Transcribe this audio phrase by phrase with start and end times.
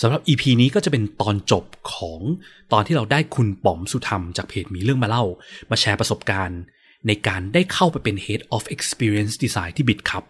[0.00, 2.20] สำหรับ EP นี้ก็จะเป็นตอนจบของ
[2.72, 5.24] ตอนที่เราได้คุณป๋อมสุธรรมจากเพจมีเรื่องมาเล่า
[5.70, 6.60] มาแชร์ประสบการณ์
[7.06, 10.24] ในการได้เข้าไปเป็น Head of Experience Design ที่บิดครับ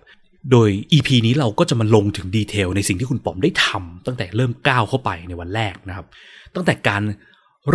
[0.52, 6.06] โดย EP นี้เราก็จะมาลงถึงดีเทลในสิ่งที่คุณป๋อมได้ทำตั้งแต่เริ่มก้าวเข้าไปในวันแรกนะครับ
[6.54, 7.02] ตั้งแต่การ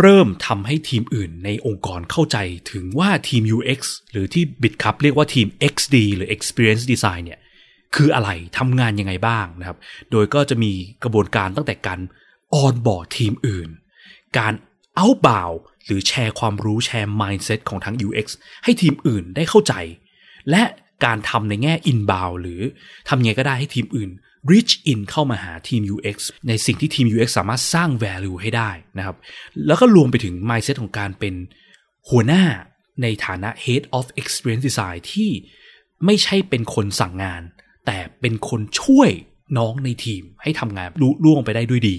[0.00, 2.36] เริ่มทำให้ทีมอื่นในองค์กรเข้าใจ
[2.72, 3.80] ถึงว่าทีม UX
[4.12, 7.40] หรือที่บิดครับเรียกว่าทีม XD หรือ Experience Design เนี่ย
[7.94, 9.78] คืออะไรทำงานยังไงบ้างนะครับ
[10.10, 10.72] โดยก็จะมี
[11.02, 12.00] กระบวนการตั้งแต่การ
[12.54, 13.68] ออนบอร์ดทีมอื่น
[14.38, 14.52] การ
[14.96, 15.50] เอาบ่าว
[15.86, 18.26] หรือแชร์ความรู้แชร์ mindset ของทั้ง UX
[18.64, 19.74] ให้ทีมอื่นได้เข้าใจ
[20.50, 20.62] และ
[21.04, 22.60] การทำในแง่ inbound หรือ
[23.08, 24.10] ทำยังไงก็ได้ให้ทีมอื่น
[24.50, 26.16] reach in เข้ามาหาทีม UX
[26.48, 29.16] ในสิ่งที่ทีม UX สามารถสร้าง value ให้ได้นะครับ
[29.66, 31.34] แล้วก็รวมไปถึง mindset ของการเป็น
[32.10, 32.44] หัวหน้า
[33.02, 35.30] ในฐานะ head of experience design ที่
[36.04, 37.42] ไม่ใช่เป็นคนสั่งงาน
[37.86, 39.10] แต่เป็นคนช่วย
[39.58, 41.96] น้องในทีมให้ทำงานลุล่วงไปได้ด้วยดี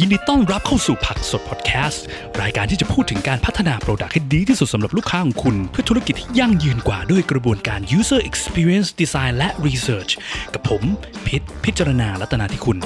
[0.00, 2.04] ยินดีต้อนรับเข้าสู่ผักสดพอดแคสต์
[2.42, 10.12] รายการที่จะพูดถึงการพัฒนาโปรดักต์ให้ดีที่สุดสำหรับลูกค้าของคุณ เพื่อธุรกิจที่ยั่งยืนกว่าด้วยกระบวนการ user experience design และ research
[10.54, 10.82] กับผม
[11.26, 12.78] พิษพิจารณาลัตนาที่คุณ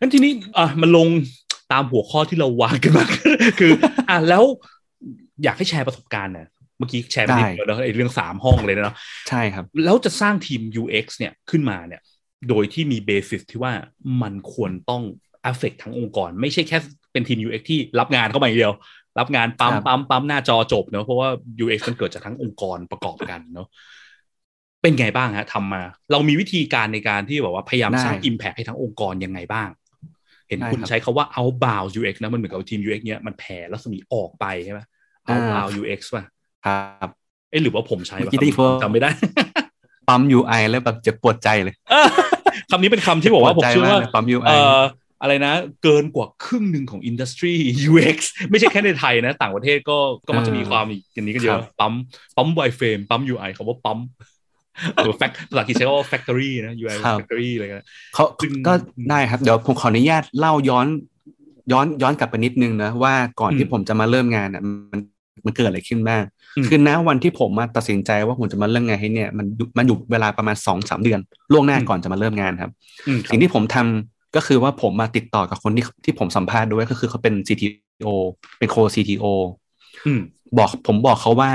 [0.00, 1.08] งั้นทีนี้อะมาลง
[1.72, 3.04] ตามหัวข้อที่เราวางกันมา
[3.58, 3.72] คือ
[4.08, 4.44] อะแล้ว
[5.44, 8.96] อยากให้แชร์ประสบการณ์น่ะเมื่อกี้แชร์ไปนิดเดียวแล้วไอ้เรื่องสามห้องเลยนะเนาะ
[9.28, 12.00] ใช่ครับ แล้วจะสร้างทีม UX เนี่ยขึ้นมาเนี่ย
[12.48, 13.72] โดยที่มีเบสิสที่ว่า
[14.22, 15.02] มันควรต้อง
[15.50, 16.78] affect ทั้งองค์กร ไม่ใช่แค่
[17.12, 18.74] เป็นทีม UX ที่รับงานเข้ามาอย่างเดียว
[19.18, 21.28] รับงานปั๊มครับปั๊มปั๊มหน้าจอจบเนอะเพราะว่า
[21.64, 23.66] UX มันเกิดจากทั้งองค์กรประกอบกันเนอะ
[24.82, 29.68] เป็นไงบ้างฮะทำมา เรามีวิธีการในการที่แบบว่าพยายามสร้าง impact ให้ทั้งองค์กรยังไงบ้าง
[30.48, 34.80] เห็นคุณใช้คาว่า outbound UX นะมันเหมือนกับทีม UX เนี่ยมันแผ่รัศมีออกไปใช่ไหม
[35.28, 36.24] outbound UX ป่ะ
[36.66, 37.10] ครับ
[37.50, 39.10] เอ้หรือว่าผมใช้วะเมื่อกี้ได้ยินว่าจำไม่ได้
[40.08, 42.08] ปั๊ม UI แล้วแบบเจ็บปวดใจเลยเออ
[42.70, 44.80] คำนี้เป็นคำที่บอกว่าผมใจเชื่อมากว่าเลยปั๊ม UI เอ่อ
[45.22, 47.54] อะไรนะ เกินกว่าครึ่งหนึ่งของอินดัสทรี
[47.90, 48.18] UX
[48.50, 51.92] ไม่ใช่แค่ในไทยนะ ต่างประเทศก็ก็มักจะมีความอย่างนี้กันเยครัอะบปั๊ม
[52.36, 53.98] ปั๊มไวเฟรมปั๊ม UI คำว่าปั๊ม
[54.94, 58.72] เออ fact ภาษาอังกฤษใช้คำว่า factory นะ UI ครับ factory อะไรกันเขาซึ่งก็
[59.10, 60.86] ได้ครับ เดี๋ยวผมขออนุญาตเล่าย้อน
[61.72, 65.00] ย้อนย้อนกลับไปนิดนึงนะว่าก่อนอืมที่ผมจะมาเริ่มงานอะมัน
[65.44, 66.22] มันเกิดอะไรขึ้นบ้าง
[66.56, 69.46] อืมคือณวันที่ผมมาตัดสินใจว่าผมจะมาเริ่มงานให้เนี่ยมัน
[69.78, 71.20] มันอยู่เวลาประมาณสองสามเดือน
[71.52, 72.70] ล่วงหน้าก่อนจะมาเริ่มงานครับ
[73.06, 78.08] อืมครับสิ่งที่ผมทำก็คือว่าผมมาติดต่อกับคนที่ที่ผมสัมภาษณ์ด้วยก็คือเขาเป็น CTO
[78.58, 79.24] เป็นโค CTO
[80.06, 80.20] อืม
[80.58, 81.50] บอกผมบอกเขาว่า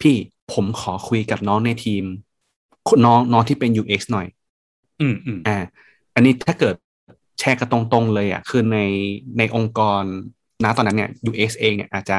[0.00, 0.16] พี่
[0.52, 2.04] ผมขอคุยกับน้องในทีม
[3.06, 4.26] น้องน้องที่เป็น UX หน่อย
[5.00, 5.58] อืมอืมอ่า
[6.14, 6.74] อันนี้ถ้าเกิด
[7.38, 8.78] แชร์กันตรงๆเลยอะคือใน
[9.38, 10.02] ในองค์กร
[10.64, 12.18] นะตอนนั้นเนี่ย UX เองเนี่ยอาจจะ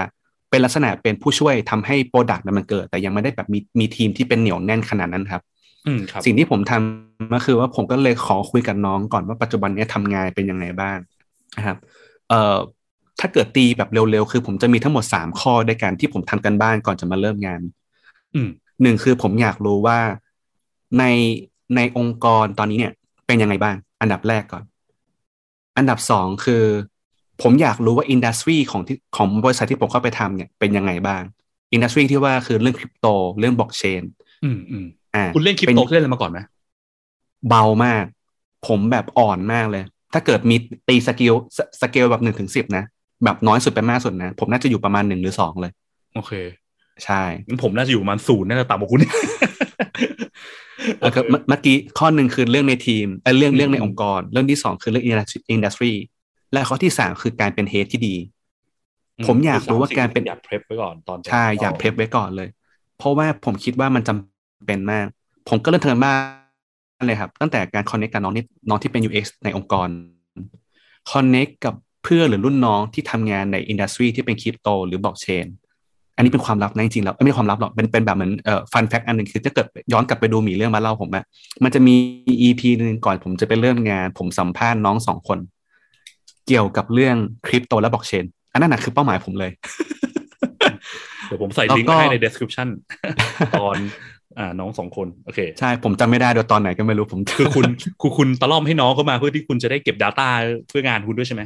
[0.49, 5.41] เป็นลักษณะเป็นผู้ช่วยทำให้โปรดักต์มันเกิด แต่ยังไม่ได้แบบมีมีทีมที่เป็นเหนียวแน่นขนาดนั้นครับ
[5.87, 10.97] อืมครับ สิ่งที่ผมทำก็คือว่าผมก็เลยขอคุยกับน้องก่อนว่าปัจจุบันเนี้ยทำงานเป็นยังไงบ้าง
[11.57, 11.77] นะครับ
[12.29, 12.57] เอ่อ
[13.19, 17.61] ถ้าเกิดตีแบบเร็วๆ คือผมจะมีทั้งหมดสามข้อด้วยกันที่ผมทำกันบ้านก่อนจะมาเริ่มงาน
[18.35, 18.49] อืม
[18.81, 19.99] หนึ่งคือผมอยากรู้ว่า
[20.99, 21.03] ใน
[21.75, 22.93] ในองค์กรตอนนี้เนี่ย
[23.27, 24.63] เป็นยังไงบ้าง อันดับแรกก่อน
[25.77, 26.63] อันดับสองคือ
[27.41, 31.21] ผมอยากรู้ว่าอินดัสทรีของที่ของบริษัทที่ผมเข้าไปทำเนี่ยเป็นยังไงบ้าง
[31.73, 33.07] industry ที่ว่าคือเรื่องคริปโต
[33.39, 34.03] เรื่องบล็อกเชน
[34.43, 34.85] อืมอืม
[35.15, 36.39] อ่าคุณเล่นคริปป็โตเล่นอะไรมาก่อนไหม
[37.49, 38.05] เบามาก
[38.67, 40.55] ผมแบบอ่อนมากเลย ถ้าเกิดมี
[40.87, 42.83] ตี scale scale แบบหนึ่งถึงสิบนะ
[43.23, 45.71] แบบน้อยสุดไปมากสุดนะ ผมน่าจะอยู่ประมาณหนึ่งหรือสองเลย
[46.15, 46.31] โอเค
[47.05, 48.99] ใช่งั้นผมน่าจะอยู่ประมาณศูนย์น่าจะต่ำกว่าคุณ
[51.01, 55.93] แล้วก็เมื่อเมื่อกี้ข้อหนึ่งคือเรื่องในทีมเอ้ยเรื่องอืมเรื่องในองค์กร เรื่องที่สองคือเรื่อง industry
[56.53, 58.15] และข้อที่สามคือการเป็น head ที่ดี
[59.27, 62.49] ผมอยากรู้ว่าการเป็นอยาก prep ไว้ก่อนตอนใช่อยาก prep ไว้ก่อนเลย
[62.97, 65.05] เพราะว่าผมคิดว่ามันจำเป็นมาก
[65.49, 66.15] ผมก็เริ่มทำการบ้า
[67.01, 69.87] นเลยครับ ตั้งแต่การคอนเน c t กับน้องที่น้องที่เป็น UX ในองค์กร
[71.11, 75.45] คอนเน c t กับเพื่อนหรือรุ่นน้องที่ทำงานใน industry ที่เป็นคริปโตหรือบล็อกเชน
[76.15, 81.23] อันนี้เป็นความลับนะจริงๆแล้วเอ้ยไม่ใช่ความลับหรอกเป็นเป็นแบบเหมือนเอ่อ fun fact อันหนึ่งคือถ้าเกิดย้อนกลับไปดูหมีเรื่องมาเล่าผมอะ
[81.63, 81.95] มันจะมี
[82.41, 85.39] EP หนึ่งก่อนผมจะไปเริ่มงาน ผมสัมภาษณ์น้องสองคน
[86.47, 87.15] เกี่ยวกับเรื่อง
[87.47, 89.51] คริปโตและบล็อกเชนอันนั้นนะคือเป้าหมายผมเลย
[91.27, 92.67] เดี๋ยวผมใส่ลิงแล้วก็ก์ให้ใน description
[93.61, 93.75] ตอน
[94.39, 97.63] อ่าน้องสองคนโอเคใช่ผมจำไม่ได้โดยตอนไหนก็ไม่รู้ผมคือคุณ
[98.01, 100.27] คือคุณตะล่อมให้น้องเข้ามาเพื่อที่คุณจะได้เก็บ Data
[100.69, 101.41] เพื่องานคุณด้วยใช่ไหม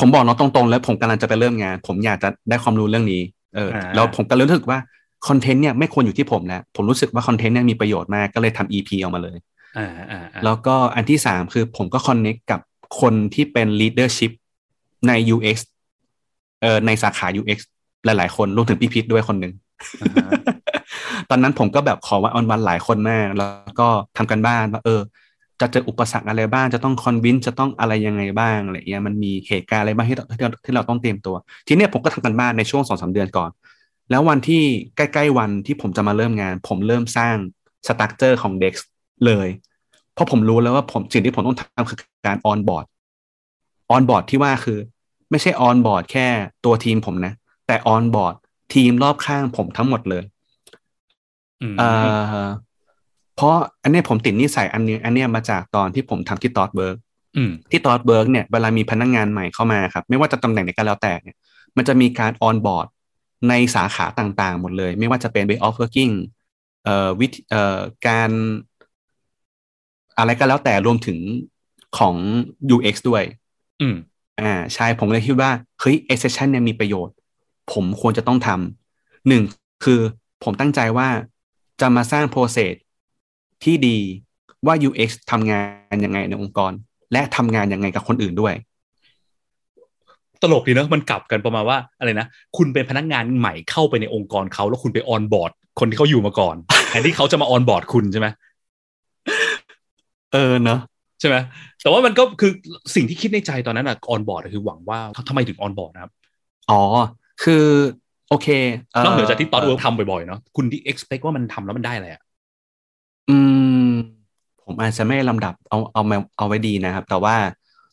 [0.00, 3.22] ผมบอกน้องตรงๆ แล้วผมกำลังจะไปเริ่มงาน ผมอยากจะได้ความรู้เรื่องนี้
[3.54, 4.78] เอออ่าแล้วผมก็เลยรู้สึกว่า
[5.28, 9.38] คอนเทนต์เนี่ยไม่ควรอยู่ที่ผมแล้วผมรู้สึกว่าคอนเทนต์เนี่ยมีประโยชน์มากก็เลยทำ EP ออกมาเลย
[9.78, 12.60] อ่าอ่าอ่าแล้วก็อันที่สามคือผมก็คอนเน็กกับ
[13.00, 14.32] คนที่เป็น leadership
[15.08, 15.56] ใน UX
[16.62, 17.58] เอ่อในสาขา UX
[18.04, 19.52] หลาย ๆ คนรวมถึงพี่พิษด้วยคนหนึ่ง
[20.02, 20.32] อ่าฮะ
[21.30, 25.00] ตอนนั้นผมก็แบบขอว่าออนวันหลายคนมาก แล้วก็ทำกันบ้านว่าเออ
[25.60, 31.36] จะเจออุปสรรคอะไรบ้าง จะต้องคอนวินจะต้องอะไรยังไงบ้างอะไรเงี้ยมันมีเหตุการณ์อะไรบ้างที่เราที่เราที่เราต้องเตรียมตัว
[31.68, 33.50] ทีเนี้ยผมก็ทำกันบ้านในช่วงสองสาเดือนก่อน
[34.10, 34.62] แล้ววันที่
[34.96, 37.36] ใกล้ ๆ วันที่ผมจะมาเริ่มงาน ผมเริ่มสร้าง
[37.86, 38.74] structure ของ deck
[39.26, 39.48] เลย
[40.14, 42.84] เพราะผมรู้แล้วว่าผมสิ่งที่ผมต้องทำคือการ onboard
[43.90, 44.78] onboard ที่ว่าคือ
[45.30, 46.26] ไม่ใช่ onboard แค่
[46.64, 47.32] ตัวทีมผมนะ
[47.66, 48.34] แต่ onboard
[48.74, 50.24] ทีมรอบข้างผมทั้งหมดเลย
[51.62, 52.48] อืมเอ่อ
[53.40, 56.96] เพราะอันเนี้ยผมติดนิสัยอันนี้อันเนี้ยมาจากตอนที่ผมทำที่ Thoughtworks
[57.36, 61.36] อืมที่ Thoughtworks เนี่ยเวลามีพนักงานใหม่เข้ามาครับ ไม่ว่าจะตำแหน่งไหนก็แล้วแต่เนี่ย
[61.76, 62.86] มันจะมีการออนบอร์ด
[63.48, 66.12] ในสาขาต่างๆ หมดเลย ไม่ว่าจะเป็น way of working
[66.84, 68.30] เอ่อวิธีเอ่อการ
[70.18, 71.18] อะไรก็แล้วแต่รวมถึง
[71.98, 72.14] ของ
[72.74, 73.22] UX ด้วย
[73.80, 73.96] อืม
[74.40, 75.50] อ่าใช่ผมเลยคิดว่า
[75.80, 77.14] เฮ้ย e x c e s s i o n เนี่ยมีประโยชน์
[77.72, 79.42] ผมควรจะต้องทำหนึ่ง
[79.84, 80.00] คือ
[80.44, 81.08] ผมตั้งใจว่า
[81.80, 82.74] จะมาสร้าง process
[83.64, 83.98] ที่ดี
[84.66, 85.60] ว่า UX ทำงา
[85.94, 86.72] นยังไงในองค์กร
[87.12, 88.54] และทำงานยังไงกับคนอื่นด้วย
[90.42, 92.26] ตลกดีเนอะมันกลับกันประมาณว่าอะไรนะ
[92.56, 96.56] คุณเป็นพนักงานใหม่เข้าไปในองค์กรเขาแล้วคุณไป onboard คนที่เขาอยู่มาก่อน
[96.90, 98.28] แทนที่เขาจะมา onboard คุณใช่ไหม
[100.32, 100.80] เออเนอะ
[101.20, 101.36] ใช่ไหม
[101.82, 102.52] แต่ว่ามันก็คือ
[102.94, 104.98] สิ่งที่คิดในใจตอนนั้นอะ onboard คือหวังว่า
[105.28, 106.12] ทำไมถึง onboard นะครับ
[106.70, 106.80] อ๋อ
[107.42, 107.64] คือ
[108.28, 108.48] โอเค
[109.04, 112.22] นอกเหนือจากที่ Thoughtworks ทำบ่อยๆเนาะคุณที่ expect ว่ามันทำแล้วมันได้อะไรอะ
[113.30, 113.36] อื
[113.88, 113.90] ม
[114.64, 117.36] ผมอาจจะไม่ลำดับเอาเอามาเอาไว้ดีนะครับ แต่ว่า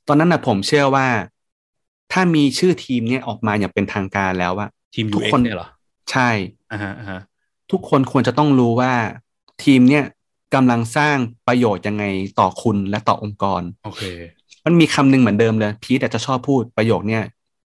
[0.07, 1.07] ตอนนั้นนะผมเชื่อว่า
[2.11, 5.67] ถ้ามีชื่อทีมเนี่ยออกมาอย่างเป็นทางการแล้วว่าทีมทุก UX คนเนี่ยเหรอ
[6.11, 6.29] ใช่
[6.71, 7.19] อ่าฮะอ่าฮะ
[7.71, 8.93] ทุกคนควรจะต้องรู้ว่า
[9.63, 10.05] ทีมเนี่ย
[10.55, 11.17] กำลังสร้าง
[11.47, 12.03] ประโยชน์ยังไง
[12.39, 14.03] ต่อคุณและต่อองค์กร โอเค
[14.65, 17.23] มันมีคำหนึ่งเหมือนเดิมเลย พีทอาจจะชอบพูดประโยคเนี่ย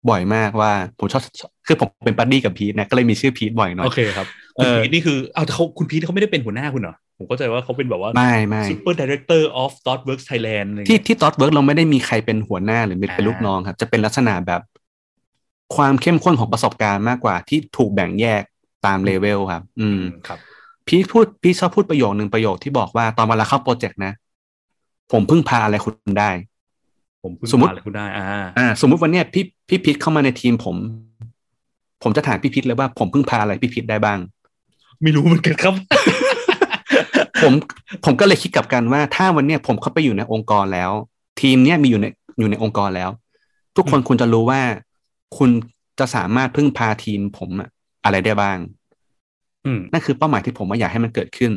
[0.10, 1.22] บ่อยมากว่าผมชอบ
[1.68, 4.28] คือผมเป็น buddy กับพีทนะก็เลยมีชื่อพีทบ่อยหน่อยโอเคครับ
[4.58, 14.62] เอคุณอพีทนี่คือเอาแต่เขาคุณพีทเขาไม่ได้เป็นหัวหน้าคุณเหรอ ผมเข้าใจว่าเขาเป็นแบบว่าไม่ไม่ super director of thoughtworks Thailand อะไรที่เงี้ยที่ตอ t เวิร์กเราไม่ได้มีใครเป็นหัวหน้าหรือเป็นอ่าลูกน้องครับ จะเป็นลักษณะแบบ
[15.75, 18.42] ความเข้มข้นของประสบการณ์มากกว่าที่ถูกแบ่งแยก
[18.86, 20.39] ตามเลเวลครับ อืมครับ
[20.88, 24.13] พี่พูดพี่ชอบพูดประโยคหนึ่งประโยคที่บอกว่าตอนเวลาเข้าโปรเจกต์นะ
[25.12, 26.30] ผมพึ่งพาอะไรคุณได้
[27.24, 28.25] ผมพึ่งสมมุติพาอะไรคุณได้ อ่า
[28.57, 30.75] อ่า สมมุติวันเนี้ยพี่พี่พิษเข้ามาในทีมผม
[32.04, 34.19] ผมจะถามพี่พิษเลยว่าผมพึ่งพาอะไรพี่พิษได้บ้าง
[35.01, 35.74] ไม่รู้เหมือนกันครับ
[37.44, 37.54] ผม
[38.06, 40.92] ผมก็เลยคิดกลับกันว่า ถ้าวันเนี้ยผมเข้าไปอยู่ในองค์กรแล้ว
[41.42, 42.06] ทีมเนี้ยมีอยู่ใน
[42.40, 43.10] อยู่ในองค์กรแล้ว
[43.76, 44.62] ทุกคนควรจะรู้ว่า
[45.38, 45.50] คุณ
[46.00, 47.70] จะสามารถพึ่งพาทีมผมอะ
[48.04, 48.58] อะไรได้บ้าง
[49.66, 51.52] อืมนั่นคือเป้าหมายที่ผมว่าอยากให้มันเกิดขึ้น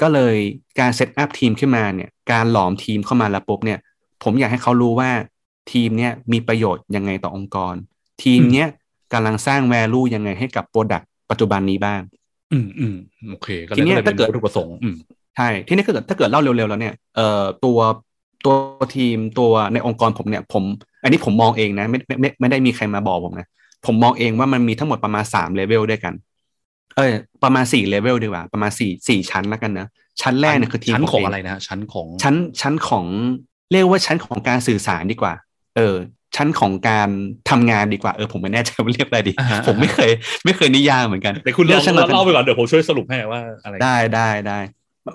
[0.00, 0.36] ก็เลย
[0.78, 3.78] การเซตอัพทีมขึ้นมาเนี่ย การหลอมทีมเข้ามาแล้วปุ๊บเนี่ย
[4.22, 5.10] ผมอยากให้เขารู้ว่า
[5.72, 7.74] ทีมเนี่ยมีประโยชน์ยังไงต่อองค์กร
[8.22, 8.68] ทีมเนี้ย
[9.12, 12.00] กำลังสร้าง value ยังไงให้กับ product ปัจจุบันนี้บ้าง
[12.52, 12.96] อืมอืม
[13.30, 14.94] โอเค ก็เลทียเนี้ยก็เลยถ้าเกิดป็นวัตถุประสงค์อืม
[15.36, 17.78] ใช่ที่นี่ถ้าเกิดถ้าเกิดเล่าเร็วๆแล้วเนี่ยเอ่อตัว
[18.44, 18.54] ตัว
[18.96, 20.64] ทีมตัวในองค์กรผมเนี่ยผม
[21.02, 23.46] อันนี้ผมมองเองนะไม่ไม่ไม่ไม่ได้มีใครมาบอกผมนะ
[23.86, 26.14] ผมมองเองว่ามันมีทั้งหมดประมาณสามเลเวลด้วยกัน
[26.96, 27.10] เอ้ย
[27.42, 29.86] ประมาณสี่เลเวลดีกว่า ประมาณสี่สี่ชั้นแล้วกันนะ
[30.20, 33.06] ชั้นแรกเนี่ยคือทีมชั้นผมของเอะไรนะชั้นของชั้นชั้นของ
[33.72, 35.34] เรียกว่าชั้นของการสื่อสารดีกว่า
[35.76, 35.94] เออ
[36.36, 37.08] ชั้นของการ
[37.50, 40.10] ทำงานดีกว่าเออผมไม่แน่ใจว่าเรียกอะไรดีอ่าฮะผมไม่เคย
[40.44, 44.58] ไม่เคยนิยามเหมือนกันเดี๋ยวคุณรีเล่ายกชั้นของเล่าไปก่อนเดี๋ยวผมช่วยสรุปให้ว่าอะไรได้ได้ได้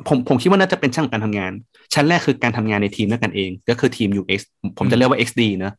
[0.08, 1.51] ผมผมคิดว่าน่าจะเป็นช่างของการทำงาน
[1.94, 5.74] ชั้นแรกคือการทำงานในทีมด้วยกันเอง ก็คือทีม UX ผมผมจะเรียกว่า XD เนอะ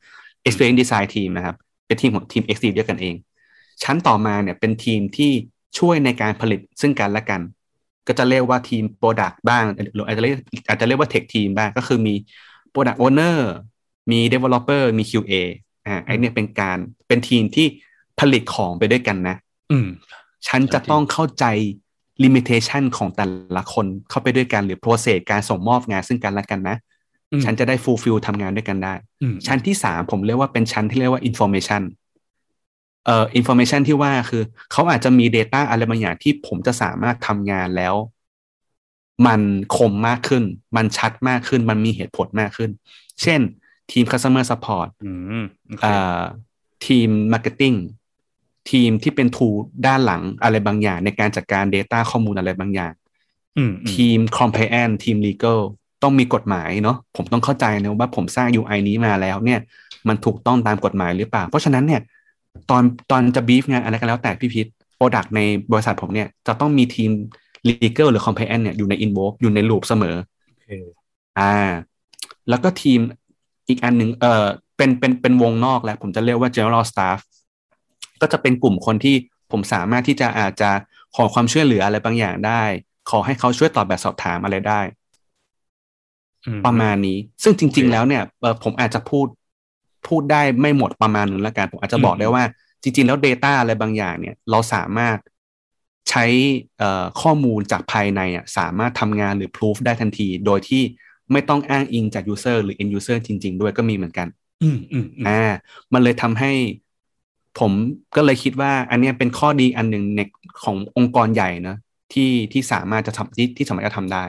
[0.47, 3.15] Experience Design Team นะครับ เป็นทีมของทีม XD ด้วยกันเอง
[3.83, 5.33] ชั้นต่อมาเนี่ยเป็นทีมที่
[5.79, 7.41] ช่วยในการผลิตซึ่งกันและกัน
[8.07, 10.35] ก็จะเรียกว่าทีม Product บ้างหรืออาจจะเรียก
[10.69, 12.15] อาจจะเรียกว่า Tech Team บ้างก็คือมี
[12.73, 13.39] Product Owner
[14.11, 15.33] มี Developer มี QA
[15.87, 17.67] อ่าไอเนี่ยเป็นการเป็นทีมที่
[18.21, 19.37] ผลิตของไปด้วยกันนะ
[19.71, 19.87] อืม
[20.47, 21.45] ฉันจะต้องเข้าใจ
[22.25, 26.77] limitation ของแต่ละคนเข้าไปด้วยกันหรือ process การส่งมอบงานซึ่งกันและกันนะ
[27.33, 31.83] อืมฉันจะได้ fulfill ทำงานด้วยกันได้อืมชั้นที่สามผมเรียกว่าเป็นชั้นที่เรียกว่า information
[33.07, 37.95] เอ่อ information ที่ว่าคือ เขาอาจจะมี data อะไรบางอย่างที่ผมจะสามารถทำงานแล้ว
[39.27, 39.41] มัน
[39.77, 40.45] คมมากขึ้น
[40.77, 42.71] มันชัดมากขึ้น มันมีเหตุผลมากขึ้น
[43.23, 43.41] เช่น
[43.93, 46.21] ทีม customer support อืมโอเคอ่า
[46.87, 47.77] ทีม marketing
[48.71, 49.49] ทีมที่เป็นทู
[49.87, 52.93] ด้านหลังอะไรบางอย่าง ในการจัดการ Data ข้อมูลอะไรบางอย่าง
[53.57, 55.61] อืมอืมทีม compliance ทีม legal
[56.03, 59.61] ต้องมีกฎหมายเนาะผมต้องเข้าใจนะว่าผมสร้าง UI นี้มาแล้วเนี่ย
[60.09, 62.01] มันถูกต้องตามกฎหมายหรือเปล่า เพราะฉะนั้นเนี่ย
[62.71, 64.67] ตอนตอนจะบีฟงานอะไรก็แล้วแต่พี่พิษ
[64.97, 65.41] โปรดักใน
[65.73, 67.11] บริษัทผมเนี่ย จะต้องมีทีม
[67.69, 70.17] legal หรือ compliance เนี่ยอยู่ใน involve อยู่ในลูปเสมอ
[70.47, 70.69] โอเค
[71.39, 71.55] อ่า
[72.49, 73.01] แล้วก็ทีม
[73.69, 74.47] อีกอันหนึ่งเออ
[74.77, 77.19] เป็นเป็นเป็นวงนอกแล้วผมจะเรียกว่า general staff
[78.21, 79.17] ก็จะเป็นกลุ่มคนที่
[79.53, 80.71] ผมสามารถที่จะอาจจะ
[81.17, 82.63] ขอความช่วยเหลืออะไรบางอย่างได้
[83.11, 84.81] ขอให้เขาช่วยตอบแบบสอบถามอะไรได้
[86.47, 89.27] อืมประมาณนี้ ซึ่งจริงโอเคๆแล้วเนี่ยเอ่อผมอาจจะพูด
[90.07, 92.45] พูดได้ไม่หมดประมาณนึงแล้วกัน ผมอาจจะบอกอืมได้ว่า
[92.83, 95.17] จริง ๆ แล้ว Data อะไรบางอย่างเนี่ย เราสามารถ
[96.11, 96.25] ใช้
[96.79, 100.83] เอ่อข้อมูลจากภายในอะสามารถทำงานหรือ proof ได้ทันที โดยที่
[101.33, 104.29] ไม่ต้องอ้างอิงจาก user หรือ end user จริง ๆ ด้วยก็มีเหมือนกัน
[104.63, 105.43] อืมอืมอืมอ่า
[105.93, 106.53] มันเลยทำให้
[107.61, 107.73] ผม
[108.17, 110.21] ก็เลยคิดว่า อันเนี้ยเป็นข้อดีอันหนึ่งใน
[110.65, 111.77] ขององค์กรใหญ่นะ
[112.13, 114.25] ที่ที่สามารถจะทำที่ที่สามารถจะทำได้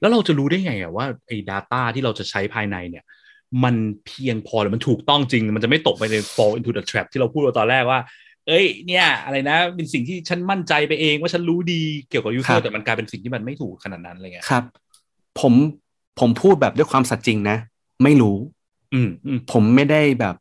[0.00, 3.04] แล้วเราจะรู้ได้ไงอะว่าไอ้ Data ที่เราจะใช้ภายในเนี่ย
[3.64, 3.74] มัน
[4.06, 8.00] เพียงพอหรือมันถูกต้องจริง มันจะไม่ตกไปใน fall into the trap ที่เราพูดมาตอนแรกว่า
[8.48, 14.64] เอ้ย เนี่ย อะไรนะ เป็นสิ่งที่ฉันมั่นใจไปเองว่าฉันรู้ดีเกี่ยวกับครั user บแต่มันกลายเป็นสิ่งที่มันไม่ถูกขนาดนั้นอะไรเงี้ยครับ
[15.40, 15.54] ผม
[16.20, 17.56] ผมพูดแบบด้วยความสัตย์จริงนะ
[18.02, 18.36] ไม่รู้
[18.94, 20.34] อืมอืมผมไม่ได้แบบ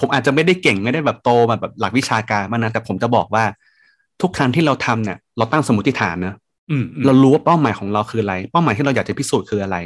[0.00, 3.44] ผมอาจจะไม่ได้เก่งไม่ได้แบบโตมาแบบหลักวิชาการมากนะแต่ผมจะบอกว่า
[4.22, 6.34] ทุกครั้งที่เราทำเนี่ย เราตั้งสมมติฐานนะ
[6.70, 9.76] อืมอืมเรารู้ว่าเป้าหมายของเราคืออะไร เป้าหมายที่เราอยากจะพิสูจน์คืออะไร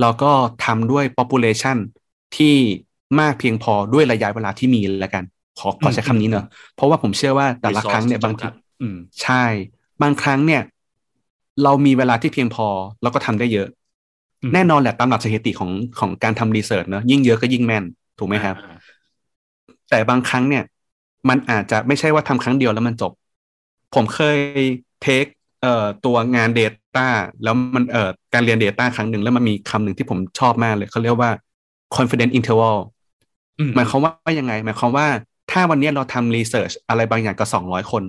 [0.00, 0.30] เราก็
[0.64, 1.76] ทำด้วย population
[2.36, 2.54] ที่
[3.20, 5.24] มากเพียงพอด้วยระยะเวลาที่มีแล้วกัน
[5.58, 6.46] ขอขอใช้คำนี้เนอะ
[6.76, 9.44] เพราะว่าผมเชื่อว่าแต่ละครั้งเนี่ย Resource บางทีจำกัดอืมใช่
[10.02, 10.62] บางครั้งเนี่ย
[11.62, 12.66] เรามีเวลาที่เพียงพอ
[13.02, 13.75] เราก็ทำได้เยอะอืม
[14.54, 17.84] แน่นอนแหละตามหลักสถิติของของการทำรีเสิร์ชเนอะยิ่งเยอะก็ยิ่งแม่น
[18.18, 18.78] ถูกไหมครับอ่า
[19.90, 20.64] แต่บางครั้งเนี่ย
[21.28, 23.12] มันอาจจะไม่ใช่ว่าทำครั้งเดียวแล้วมันจบ
[23.94, 24.38] ผมเคย
[25.02, 25.26] เทค
[25.62, 27.08] เอ่อตัวงาน Data
[27.42, 31.30] แล้วมันเอ่อการเรียน Data ครั้งหนึ่งแล้วมันมีคำหนึ่งที่ผมชอบมากเลยเขาเรียกว่า
[31.96, 32.76] confidence interval
[33.58, 35.06] อืมหมายความว่ายังไง หมายความว่า
[35.50, 38.02] ถ้าวันนี้เราทำรีเสิร์ชอะไรบางอย่างกับสองร้อยคน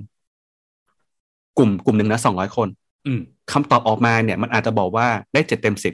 [1.57, 2.67] กลุ่มกลุ่มหนึ่งนะสองร้อยคน
[3.05, 3.19] อืม
[3.51, 5.93] คำตอบออกมาเนี่ย มันอาจจะบอกว่าได้เจ็ดเต็มสิบ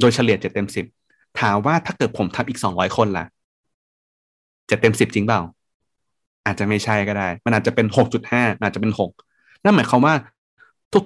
[0.00, 0.86] โดยเฉลี่ยเจ็ดเต็มสิบ
[1.40, 3.24] ถามว่าถ้าเกิดผมทำอีกสองร้อยคนล่ะ
[4.66, 5.40] เจ็ดเต็มสิบจริงเปล่า
[6.46, 9.10] อาจจะไม่ใช่ก็ได้ มันอาจจะเป็นหกจุดห้าอาจจะเป็นหก
[9.62, 10.14] นั่นหมายความว่า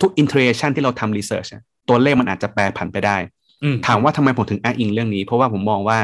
[0.02, 1.46] ทุกๆ iteration ที่เราทำ research
[1.88, 3.16] ตัวเลขมันอาจจะแปรผันไปได้
[3.62, 5.98] อืมถามว่าทำไมผมถึงอ้างอิงเรื่องนี้ เพราะว่าผมมองว่า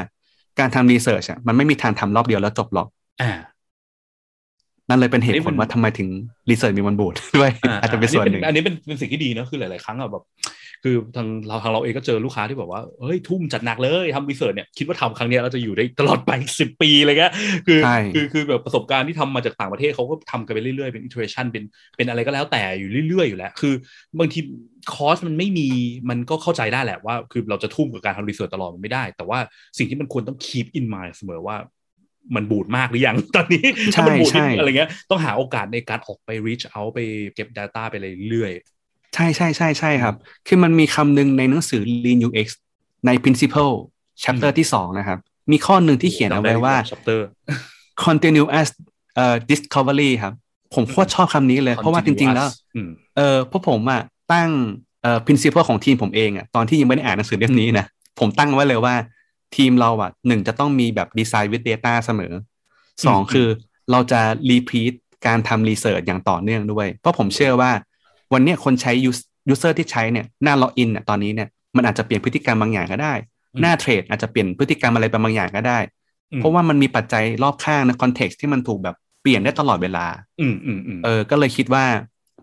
[0.59, 2.87] การทำ research อะมันไม่มีทางทำรอบเดียวแล้วจบหรอก
[3.23, 3.31] อ่า
[4.88, 6.09] นั่นเลยเป็นเหตุนี่ผเป็ลนว่าทำไมถึง
[6.50, 7.50] research มีวันบูดด้วย
[7.81, 10.25] อาจจะเป็นส่วนหนึ่ง อันนี้เป็นเป็นสิ่งที่ดีนะคือหลาย ๆ ครั้งอะแบบ
[10.87, 17.33] คือทางเราทางเราเองก็เจอลูกค้าที่บอกว่าเฮ้ยทุ่มจัดหนักเลยทำรีเสิร์ชเนี่ยคิดว่าทำครั้งเนี้ยเราจะอยู่ได้ตลอดไปสิบปีอะไรเงี้ย
[17.67, 21.64] คือใช่คือคือแบบประสบการณ์ที่ทำมาจากต่างประเทศเขาก็ทำกันไปเรื่อยๆเป็น iteration เป็น
[21.97, 23.75] เป็นอะไรก็แล้วแต่อยู่เรื่อยๆอยู่แล้ว คือ
[24.19, 24.41] บางที
[24.95, 25.69] คอสมันไม่มี
[26.11, 29.38] มันก็เข้าใจได้แหละว่า คือเราจะทุ่มกับการทำรีเสิร์ชตลอดมันไม่ได้ แต่ว่า
[29.79, 31.57] สิ่งที่มันควรต้อง keep in mind เสมอว่า
[32.37, 37.00] มันบูดมากหรือยังตอนนี้ใช่ถ้ามันบูดนิดใช่อะไรเงี้ยต้องหาโอกาสในการออกไป reach out ไป
[37.35, 37.95] เก็บ Data ไป
[38.29, 38.53] เรื่อย
[39.14, 40.14] ใช่ใช่ใช่ใช่ครับ
[40.47, 42.49] คือมันมีคำหนึ่งในหนังสือ Lean UX
[43.06, 43.73] ใน principle
[44.23, 45.18] chapter ที่สองนะครับ
[45.52, 47.21] มีข้อหนึ่งที่เขียนเอาไว้ว่า chapter
[48.04, 48.68] continuous
[49.16, 50.35] เอ่อ discovery ครับ
[50.75, 54.02] ผมโคตรชอบคำนี้เลย เพราะว่าจริง ๆ แล้วอืมเออเพราะผมอะ
[54.33, 54.50] ตั้ง
[55.02, 57.87] เอ่อ principle ของทีมผมเองอะตอนที่ยังไม่ได้อ่านหนังสือเล่มนี้นะ
[58.21, 58.94] ผมตั้งไว้เลยว่า
[59.56, 62.33] ทีมเราอะหนึ่งจะต้องมีแบบ design with data เสมอ
[63.06, 63.49] สองอืมคือ
[63.90, 64.92] เราจะ repeat
[65.26, 67.71] การทำ research อย่างต่อเนื่องด้วย เพราะผมเชื่อว่า
[68.33, 73.14] วันเนี้ยคนใช้ use- user ที่ใช้เนี่ยหน้า login เนี่ยตอนนี้เนี่ยมันอาจจะเปลี่ยนพฤติกรรมบางอย่างก็ได้
[73.62, 75.78] หน้าเทรดอาจจะเปลี่ยนพฤติกรรมอะไรบางอย่างก็ได้
[76.33, 80.07] อืมเพราะว่ามันมีปัจจัยรอบข้างนะ context ที่มันถูกแบบเปลี่ยนได้ตลอดเวลา
[80.40, 81.85] อืมอืมอืมเออ ก็เลยคิดว่า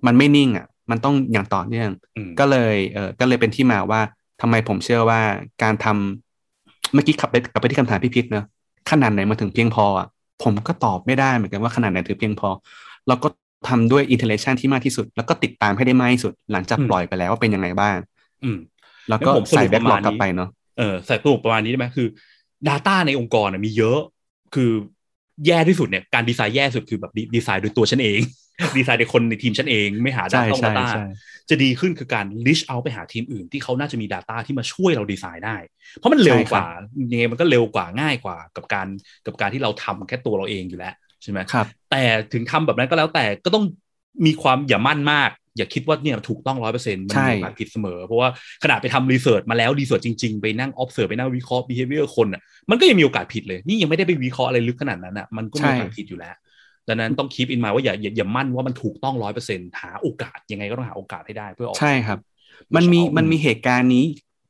[0.06, 4.02] มันไม่นิ่งอะ มันต้องอย่างต่อเนื่องอืมก็เลยเออก็เลยเป็นที่มาว่า
[4.42, 5.22] ทำไมผมเชื่อว่า
[5.64, 8.46] การทำเมื่อกี้ขับไปกลับไปที่คำถามพี่พิษเนอะ
[8.92, 10.08] ขนาดไหนมาถึงเพียงพออะ
[10.44, 12.50] ผมก็ตอบไม่ได้เหมือนกันว่าขนาดไหนถึงเพียงพอ
[13.08, 13.28] เราก็
[13.68, 17.98] ทำด้วย intention ที่มากที่สุด แล้วก็ติดตามให้ได้มากที่สุด หลังจากปล่อยไปแล้วว่าเป็นยังไงบ้าง
[18.44, 18.58] อืม
[19.10, 22.08] แล้วก็งั้นผมสรุปใส่แบ็กหลอกประมาณนี้กลับไปเนาะเออใส่ตัวประมาณนี้ได้ไหมคือ
[22.68, 24.00] Data ในองค์กรนะมีเยอะ
[24.56, 24.72] คือ
[25.48, 28.20] แย่ที่สุดเนี่ยการดีไซน์แย่สุดคือแบบดีไซน์โดยตัวฉันเอง
[28.78, 31.06] ดีไซน์โดยคนในทีมฉันเองไม่หาใช่ Data ใช่ Data ใช่
[31.50, 35.56] จะดีขึ้นคือการ reach out ไปหาทีมอื่น ที่เขาน่าจะมี Data ที่มาช่วยเราดีไซน์ได้
[35.98, 36.66] เพราะมันเร็วกว่า
[37.12, 38.88] ยังไงมันก็เร็วกว่าง่ายกว่ากับการ
[39.26, 43.64] กับการที่เราทำแค่ตัวเราเองอยู่แล้ว ใช่ไหมครับ แต่ถึงทำแบบนั้นก็แล้วแต่ก็ต้อง
[44.26, 48.30] มีความอย่ามั่นมาก อย่าคิดว่าเนี่ยถูกต้องร้อยเปอร์เซ็นต์มันใช่มีโอกาสผิดเสมอ เพราะว่า
[48.64, 56.36] ขนาดไปทำรีเสิร์ชมาแล้วรีเสิร์ชจริงๆ ไปนั่ง observe ไปนั่งวิเคราะห์ behavior คนอะมันก็ยังมีโอกาสผิดเลย นี่ยังไม่ได้ไปวิเคราะห์อะไรลึกขนาดนั้นอะมันก็มีโอกาสผิดอยู่แล้ว
[56.88, 62.20] ดังนั้นต้อง keep in mind ว่าอย่าอย่าอย่ามั่นว่ามันถูกต้องร้อยเปอร์เซ็นต์หาโอกาสยังไงก็ต้องหาโอกาสให้ได้เพื่อออกใช่ครับ
[62.76, 64.06] มันมีมันมีเหตุการณ์นี้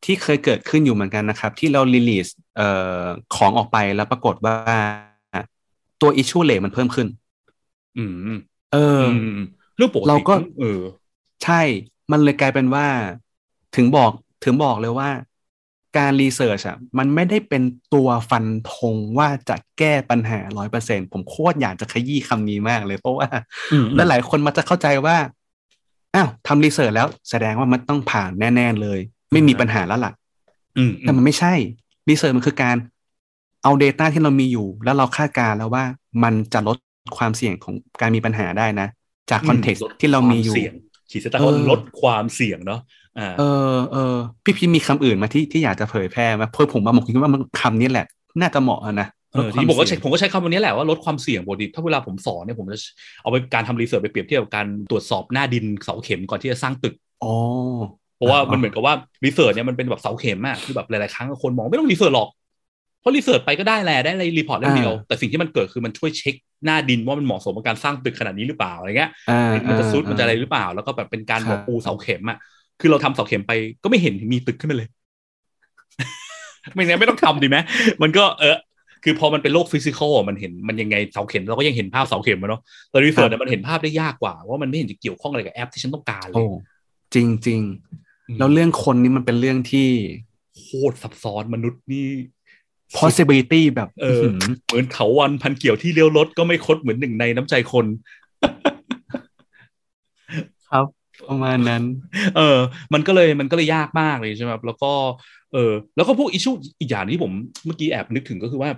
[0.05, 2.69] ที่เคยเกิดขึ้นอยู่เหมือนกันนะครับ ที่เรา release เอ่
[3.01, 3.03] อ
[3.35, 4.55] ของออกไปแล้วปรากฏว่า
[6.01, 7.07] ตัว issue เลยมันเพิ่มขึ้น
[7.97, 8.39] อืม
[8.73, 10.81] เอออือมเรื่องปกติเราก็ เออ
[11.43, 11.61] ใช่
[12.11, 12.87] มันเลยกลายเป็นว่า
[13.75, 14.11] ถึงบอก
[14.43, 15.09] ถึงบอกเลยว่า
[15.97, 23.27] การ research อะ มันไม่ได้เป็นตัวฟันธงว่าจะแก้ปัญหาร้อยเปอร์เซ็นต์ผมโคตรอยากจะขยี้คำนี้มากเลย เพราะว่า
[23.71, 25.17] อืมและหลายคนมาจะเข้าใจว่า
[26.15, 28.99] อ้าวทำ research แล้วแสดงว่ามันต้องผ่านแน่ ๆ เลย
[29.31, 30.13] ไม่มีปัญหาแล้วล่ะ
[30.77, 31.53] อืมแต่มันไม่ใช่
[32.09, 32.75] research มันคือการ
[33.63, 35.83] เอา Data ที่เรามีอยู่ แล้วเราคาดการณ์แล้วว่า
[36.23, 36.77] มันจะลด
[37.17, 38.87] ความเสี่ยงของการมีปัญหาได้นะ
[39.31, 40.73] จาก context ที่เรามีอยู่ควเสี่ยง
[41.11, 42.81] ขีดเส้นใต้ว่าเออลดความเสี่ยงเนาะ
[43.19, 43.43] อ่าเอ
[43.75, 48.05] อเออพี่พี่มีคำอื่นมาที่ที่อยากจะเผยแพร่ไหมาเพื่อผมว่าผมคิดว่ามันคำนี้แหละ
[48.39, 52.77] น่าจะเหมาะอะนะเออที่ผมก็ใช้ผมก็ใช้คำวันนี้แหละว่าลดความเสี่ยงปกติถ้าเวลาผมสอนเนี่ยผมจะ
[53.21, 57.33] เอาไปการทำ research ไปเปรียบเทียบกับการตรวจสอบหน้าดินเสาเข็มก่อนที่จะสร้างตึกอ๋อ
[58.15, 58.93] เพราะว่ามันเหมือนกับว่า
[59.25, 62.29] research เนี่ยมันเป็นแบบเสาเข็มอะคือแบบหลายๆครั้งคนมองไม่ต้อง research หรอก
[63.01, 72.37] เพราะ research ไปก็ได้แหละได้อะไร report เล่มเดียวแต่สิ่งที่มันเกิดคือมันช่วยเช็คหน้าดินว่ามันเหมาะสมกับการสร้างตึกขนาดนี้หรือเปล่าอะไรเงี้ยอ่ามันจะทรุดอ่ามันจะอะไรหรือเปล่า แล้วก็แบบเป็นการครับบอกปูเสาเข็มอะ
[72.79, 73.51] คือเราทำเสาเข็มไป
[73.83, 74.89] ก็ไม่เห็นมีตึกขึ้นมาเลย
[76.73, 77.57] ไม่งั้นไม่ต้องทำดีไหม
[78.01, 78.57] มันก็เออ
[79.03, 86.47] คือพอมันเป็นโลก physical มันเห็นมันยังไงเสาเข็มเราก็ยังเห็นภาพเสาเข็มอะเนาะแต่ research เนี่ยมันเห็นภาพได้ยากกว่าว่ามันไม่เห็นจะเกี่ยวข้องอะไรกับแอปที่ฉันต้องการเลย โอ้ย
[87.13, 89.87] จริงจริงๆแล้วเรื่องคนนี้มันเป็นเรื่องที่
[90.59, 92.05] โคตรซับซ้อนมนุษย์นี่
[92.97, 97.85] possibility แบบเออหือเหมือนเถาวัลย์พันเกี่ยวที่เลี้ยวลดก็ไม่คดเหมือนหนึ่งในน้ำใจคน
[100.69, 100.85] ครับ
[101.29, 101.83] ประมาณนั้น
[102.37, 102.57] เออ
[102.93, 104.91] มันก็เลยมันก็เลยยากมากเลยใช่ไหมครับแล้วก็
[105.53, 107.31] เออแล้วก็พวก issue อีกอย่างที่ผม
[107.65, 108.69] เมื่อกี้แอบนึกถึงก็คือว่า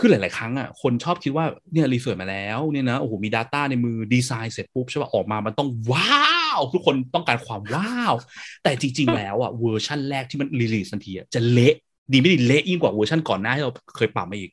[0.00, 8.14] คือหลาย ๆ ครั้งอะคนชอบคิดว่าเนี่ย research มาแล้วเนี่ยนะโอ้โหมี Data ในมือดีไซน์เสร็จปุ๊บใช่ป่ะออกมามันต้องว้าวทุกคนต้องการความว้าว
[8.62, 11.76] แต่จริง ๆ แล้วอะเวอร์ชั่นแรกที่มัน release ทันทีอะจะเละ
[12.12, 14.50] ดีไม่ดีเละยิ่งกว่าเวอร์ชันก่อนหน้าที่เราเคยปรับมาอีก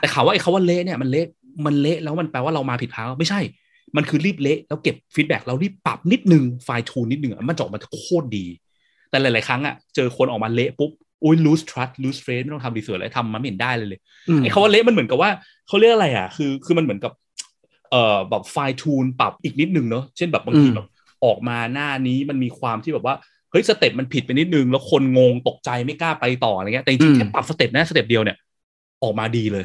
[0.00, 1.26] แต่ข่าวว่าไอ้คาว่าเละเนี่ยมันเละ
[1.66, 3.40] มันเละแล้วมันแปลว่าเรามาผิดทางไม่ใช่
[3.96, 8.46] มันคือรีบเละแล้วเก็บ feedback เรารีบปรับนิดนึง fine tune นิดนึงอะมันจะออกมาโคตรดี
[9.10, 10.90] แต่หลาย ๆ ครั้งอะเจอคนออกมาเละปุ๊บ
[11.24, 15.30] อุ้ย lose trust lose faith ไม่ต้องทำ research อะไรทำมันไม่เห็นได้เลยเลยอืมไอ้คำว่าเละมันเหมือนกับว่า
[15.68, 17.12] เขาเรียกอะไรอะ คือคือมันเหมือนกับ
[17.90, 20.86] เอ่อแบบ fine tune ปรับอีกนิดนึงเนาะเช่นแบบบางทีอืมแบบ
[21.24, 23.14] ออกมาหน้านี้มันมีความที่แบบว่า
[23.52, 28.36] เฮ้ย step มันผิดไปนิดนึง แล้วคนงงตกใจไม่กล้าไปต่ออะไรเงี้ยแต่จริงๆแค่ปรับ step นะ step เดียวเนี่ย
[29.02, 29.64] ออกมาดีเลย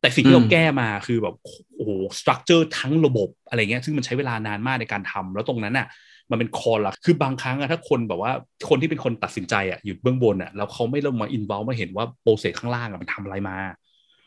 [0.00, 1.34] แต่สิ่งที่เราแก้มาคือแบบ
[1.76, 5.86] โอ้โห structure ทั้งระบบอะไรเงี้ยซึ่งมันใช้เวลานานมากในการทำแล้วตรงนั้นน่ะ
[6.30, 8.32] มันเป็น core หลักคือบางครั้งอะถ้าคนแบบว่า
[8.68, 13.56] คนที่เป็นคนตัดสินใจอะอยู่เบื้องบนอะแล้วเขาไม่ลงมา involve มาเห็นว่า process ข้างล่างอะมันทำอะไรมา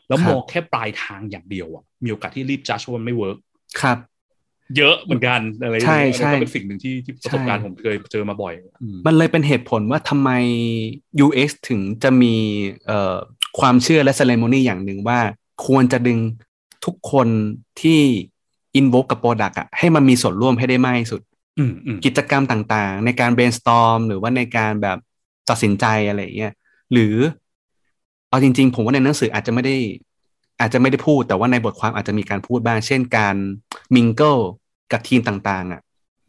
[0.08, 3.38] แล้วครับมองแค่ปลายทางอย่างเดียวอะมีโอกาสที่รีบจัดว่ามันไม่ work
[3.80, 3.98] ครับ
[4.76, 10.30] เยอะเหมือนกันอะไรอย่างใช่เงี้ยใช่อันนี้ก็เป็นสิ่งหนึ่งที่ที่ประสบการณ์ผมเคยเจอมาบ่อยอืมมันเลยเป็นเหตุผลว่าทำไม
[11.24, 12.34] UX ถึงจะมี
[12.86, 13.16] เอ่อ
[13.60, 15.18] ความเชื่อและ ceremony อย่างหนึ่งว่า
[15.66, 16.18] ควรจะดึง
[16.84, 17.28] ทุกคน
[17.80, 18.00] ที่
[18.80, 21.20] invoke กับ product อะให้มันมีส่วนร่วมให้ได้มากที่สุด
[21.58, 24.98] อืมอืมกิจกรรมต่างๆ ในการ brainstorm หรือว่าในการแบบ
[25.50, 26.52] ตัดสินใจอะไรอย่างเงี้ย
[26.92, 27.14] หรือ
[28.28, 29.76] เอาจริง ๆ ผมว่าในหนังสืออาจจะไม่ได้
[30.60, 33.36] อาจจะไม่ได้พูดแต่ว่าในบทความอาจจะมีการพูดบ้าง เช่นการ
[33.94, 34.40] mingle
[34.92, 35.80] กับทีมต่างๆ อะ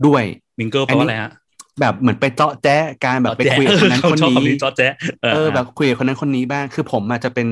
[0.06, 0.24] ด้วย
[0.60, 1.32] มิงเกิลแปลว่าอะไรฮะ
[1.80, 4.94] แบบเหมือนไปเจาะแจ๊ะการแบบไปคุยกับคนนั้นเขาคนชอบนี้จอแจ๊ะ
[5.34, 7.48] เออแบบคุยกับคนนั้นคนนี้บ้าง คือผมอาจจะเป็น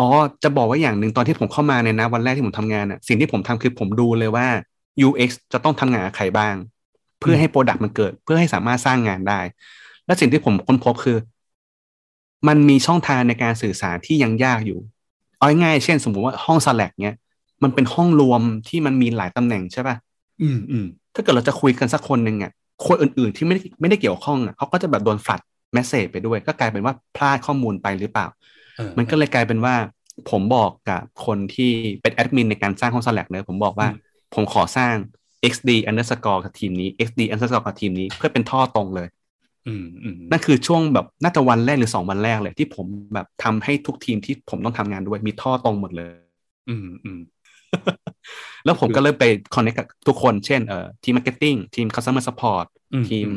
[0.00, 0.08] อ๋อ
[0.42, 4.46] จะบอกว่าอย่างหนึ่งตอนที่ผมเข้ามาเนี่ยนะวันแรกที่ผมทำงานอะสิ่งที่ผมทำคือผมดูเลยว่า
[5.06, 6.54] UX จะต้องทำงานกับใครบ้าง
[7.20, 9.40] เพื่อให้โปรดักต์มันเกิด เพื่อให้สามารถสร้างงานได้
[10.06, 11.18] และสิ่งที่ผมค้นพบคือ
[12.48, 14.78] มันมีช่องทางในการสื่อสารที่ยังยากอยู่
[15.38, 17.16] เอาง่ายๆเช่น สมมุติว่าห้อง Slack เนี้ย
[17.62, 19.96] มันเป็นห้องรวมที่มันมีหลายตำแหน่งใช่ป่ะ
[20.42, 22.52] อืมอืมถ้าเกิดเราจะคุยกันสักคนหนึ่งอะ
[22.86, 25.40] คนอื่นๆที่ไม่ได้ไม่ได้เกี่ยวข้องอะเขาก็จะแบบโดนฟลัด
[25.72, 28.26] เมสเซจไปด้วย ก็กลายเป็นว่าพลาดข้อมูลไปหรือเปล่า
[28.76, 29.74] เออมันก็เลยกลายเป็นว่า
[30.30, 31.70] ผมบอกกับคนที่
[32.02, 33.98] เป็นแอดมินในการสร้างห้อง Slack เนอะผมบอกว่าอืม
[34.34, 34.94] ผมขอสร้าง
[35.52, 39.15] xd underscore กับทีมนี้ xd underscore กับทีมนี้เพื่อเป็นท่อตรงเลยอืมอืม
[40.30, 46.14] นั่นคือช่วงแบบน่าจะวันแรกหรือสองวันแรกเลย ที่ผมแบบทำให้ทุกทีมที่ผมต้องทำงานด้วยมีท่อตรงหมดเลย
[46.68, 47.20] อืมอืม
[48.64, 53.28] แล้วผมก็เริ่มไป connect กับทุกคน เช่นเอ่อทีม marketing ทีม customer support อืมทีม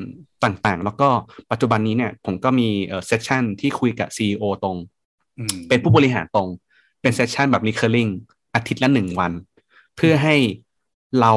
[0.43, 1.09] ต่างๆ แล้วก็
[1.51, 4.77] ปัจจุบันนี้เนี่ย ผมก็มีเอ่อ session ที่คุยกับ CEO ตรง
[5.39, 6.49] อืมเป็นผู้บริหารตรง
[7.01, 8.11] เป็น session แบบ recurring
[8.55, 9.31] อาทิตย์ละหนึ่งวัน
[9.95, 10.35] เพื่อให้
[11.21, 11.33] เรา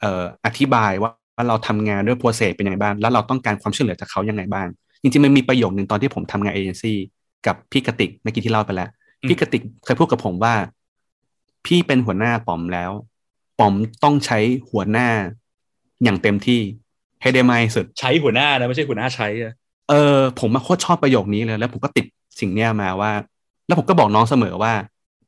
[0.00, 4.66] เอ่ออธิบายว่า ว่าเราทำงานด้วย process เป็นยังไงบ้าง แล้วเราต้องการความช่วยเหลือจากเขายังไงบ้าง
[5.02, 6.98] จริงๆมันมีประโยคหนึ่งตอนที่ผมทำงานเอเจนซี่
[7.46, 8.88] กับพี่กติกเมื่อกี้ที่เล่าไปแล้ว
[9.28, 10.54] พี่กติกเคยพูดกับผมว่า
[11.66, 12.90] พี่เป็นหัวหน้าป๋อมแล้ว
[13.58, 14.38] ป๋อมต้องใช้
[14.70, 15.08] หัวหน้า
[16.04, 16.60] อย่างเต็มที่
[17.22, 19.52] ให้ได้มากที่สุดใช้หัวหน้านะไม่ใช่หัวหน้าใช้อะ
[19.90, 22.06] เออผมมาโคตรชอบประโยคนี้เลย แล้วผมก็ติด
[22.40, 23.12] สิ่งเนี้ยมาว่า
[23.66, 24.72] แล้วผมก็บอกน้องเสมอว่า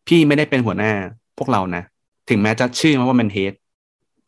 [0.07, 0.93] พี่ไม่ได้เป็นหัวหน้า
[1.39, 1.83] พวกเรานะ
[2.29, 3.53] ถึงแม้จะชื่อมันว่ามันเฮด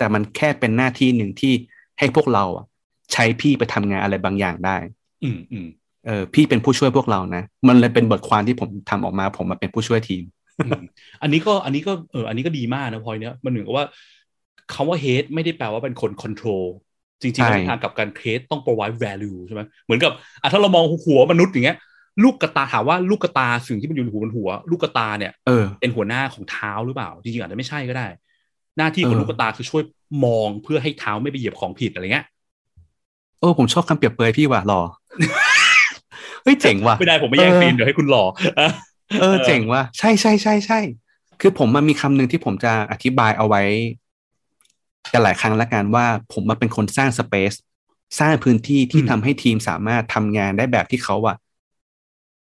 [0.00, 1.52] แต่มันแค่เป็นหน้าที่หนึ่งที่
[1.98, 2.66] ให้พวกเราอะ
[3.12, 4.76] ใช้พี่ไปทำงานอะไรบางอย่างได้
[5.24, 5.66] อืมอืม
[6.06, 10.22] เออพี่เป็นผู้ช่วยพวกเรานะ มันเลยเป็นบทความที่ผมทำออกมา ผมมาเป็นผู้ช่วยทีม
[11.22, 13.86] อันนี้ก็อันนี้ก็เอออันนี้ก็ดีมากนะพอยเนี้ยมันเหมือนกับว่า
[14.72, 16.66] คาว่า hate ไม่ได้แปลว่าเป็นคน control
[17.22, 21.78] จริงๆในทางกับการ hate ต้อง provide value ใช่ไหมเหมือนกับอะถ้าเรามองหัวมนุษย์อย่างเงี้ย
[22.24, 28.06] ลูกกระตาถามว่าลูกกระตาสิ่งที่มันอยู่ในหัวบนหัว ลูกกระตาเนี่ยเออเป็นหัวหน้าของเท้าหรือเปล่าจริงๆอาจจะไม่ใช่ก็ได้
[28.76, 29.82] หน้าที่ของลูกกระตาคือช่วย
[30.24, 32.26] มองเพื่อให้เท้าไม่ไปเหยียบของผิดอะไรเงี้ย
[33.40, 34.80] เออผมชอบคำเปรียบเปรยพี่ว่ะหล่อ
[36.42, 38.24] เฮ้ยเจ๋งว่ะไม่ได้ผมไม่แย่งซีนเดี๋ยวให้คุณหล่อ
[39.20, 40.78] เออเจ๋งว่ะใช่ใช่ใช่ใช่
[41.40, 43.62] คือผมมันมีคำหนึ่งที่ผมจะอธิบายเอาไว้
[45.12, 47.52] กันหลายครั้งแล้วกันว่า ผมมาเป็นคนสร้างสเปซ
[48.20, 51.36] สร้างพื้นที่ที่ทำให้ทีมสามารถทำงานได้แบบที่เขาอะ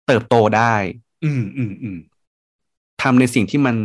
[0.06, 0.74] เติบโตได้
[1.24, 1.98] อืมอืมอืม
[3.02, 3.76] ทำในสิ่งที่มัน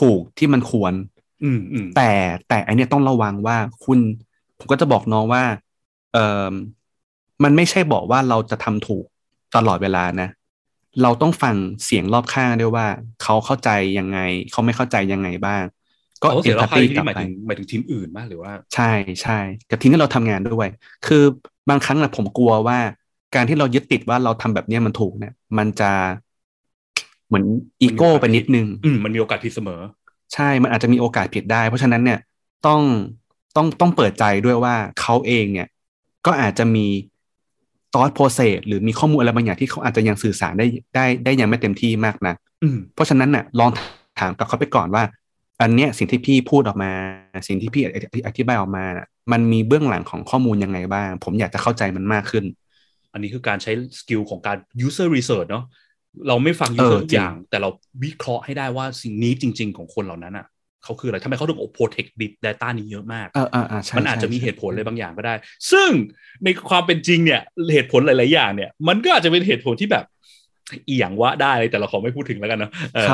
[0.00, 0.92] ถูกที่มันควร
[1.44, 2.10] อืมอืมแต่
[2.48, 3.98] แต่อันนี้ต้องระวังว่าคุณ
[4.58, 5.44] ผมก็จะบอกน้องว่า
[6.12, 6.18] เอ
[6.50, 6.52] อ
[7.44, 9.04] มันไม่ใช่บอกว่าเราจะทำถูก
[9.56, 10.28] ตลอดเวลานะ
[11.02, 12.86] เราต้องฟังเสียงรอบข้างด้วยว่า
[13.22, 14.18] เขาเข้าใจยังไง
[14.52, 15.62] เขาไม่เข้าใจยังไงบ้าง
[16.22, 18.90] ก็เอ็นพัตตี้กลับไปหมายถึงทีมอื่นมากหรือว่า ใช่
[19.22, 19.38] ใช่
[19.70, 20.68] กับทีมที่เราทำงานด้วย
[21.06, 21.22] คือ
[21.68, 22.78] บางครั้งนะผมกลัวว่า
[23.34, 25.90] การที่เรายึดติดว่าเราทำแบบนี้มันถูกเนี่ยมันจะ
[27.26, 27.44] เหมือน
[27.82, 29.80] อีโก้ไปนิดนึง อืมมันมีโอกาสผิดเสมอ
[30.34, 32.18] ใช่มันอาจจะมีโอกาสผิดได้ เพราะฉะนั้นเนี่ย
[32.66, 32.80] ต้อง
[33.56, 35.68] ต้องต้องเปิดใจด้วยว่าเขาเองเนี่ย
[36.26, 36.86] ก็อาจจะมี
[37.94, 42.34] ตอสโปรเซสหรือมีข้อมูลอะไรบางอย่างที่เขาอาจจะยังสื่อสารได้ได้ได้ยังไม่เต็มที่มากนะ
[42.94, 43.70] เพราะฉะนั้นเนี่ยลอง
[44.20, 45.02] ถามกับเขาไปก่อนว่า
[45.60, 46.90] อันเนี้ยสิ่งที่พี่พูดออกมา
[47.48, 47.82] สิ่งที่พี่
[48.26, 52.44] อธิบายออกมานะมันมีเบื้องหลังของข้อมูลยังไงบ้าง ผมอยากจะเข้าใจมันมากขึ้น
[53.12, 55.64] อันนี้คือการใช้ skill ของการ user research เนาะ
[56.28, 57.70] เราไม่ฟัง user ทุกอย่าง แต่เรา
[58.02, 60.46] วิเคราะห์ให้ได้ว่าสิ่งนี้จริง ๆ ของคนเหล่านั้นอะ
[60.84, 63.28] เขาคืออะไรทำไมเขาถึง protect data นี้เยอะมาก
[63.96, 65.34] มันอาจจะมีเหตุผลอะไรบางอย่างก็ได้
[65.72, 65.90] ซึ่ง
[66.44, 67.40] ในความเป็นจริงเนี่ย
[67.72, 70.04] เหตุผลหลาย ๆ อย่างเนี่ย มันก็อาจจะเป็นเหตุผลที่แบบ
[70.86, 72.70] เอียงว่าได้แต่เราขอไม่พูดถึงแล้วกันเนาะ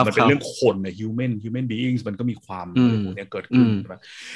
[0.07, 2.67] มันเป็นเรื่องคนเนี่ย human human beings มันก็มีความ
[3.17, 3.67] เนี่ยเกิดขึ้น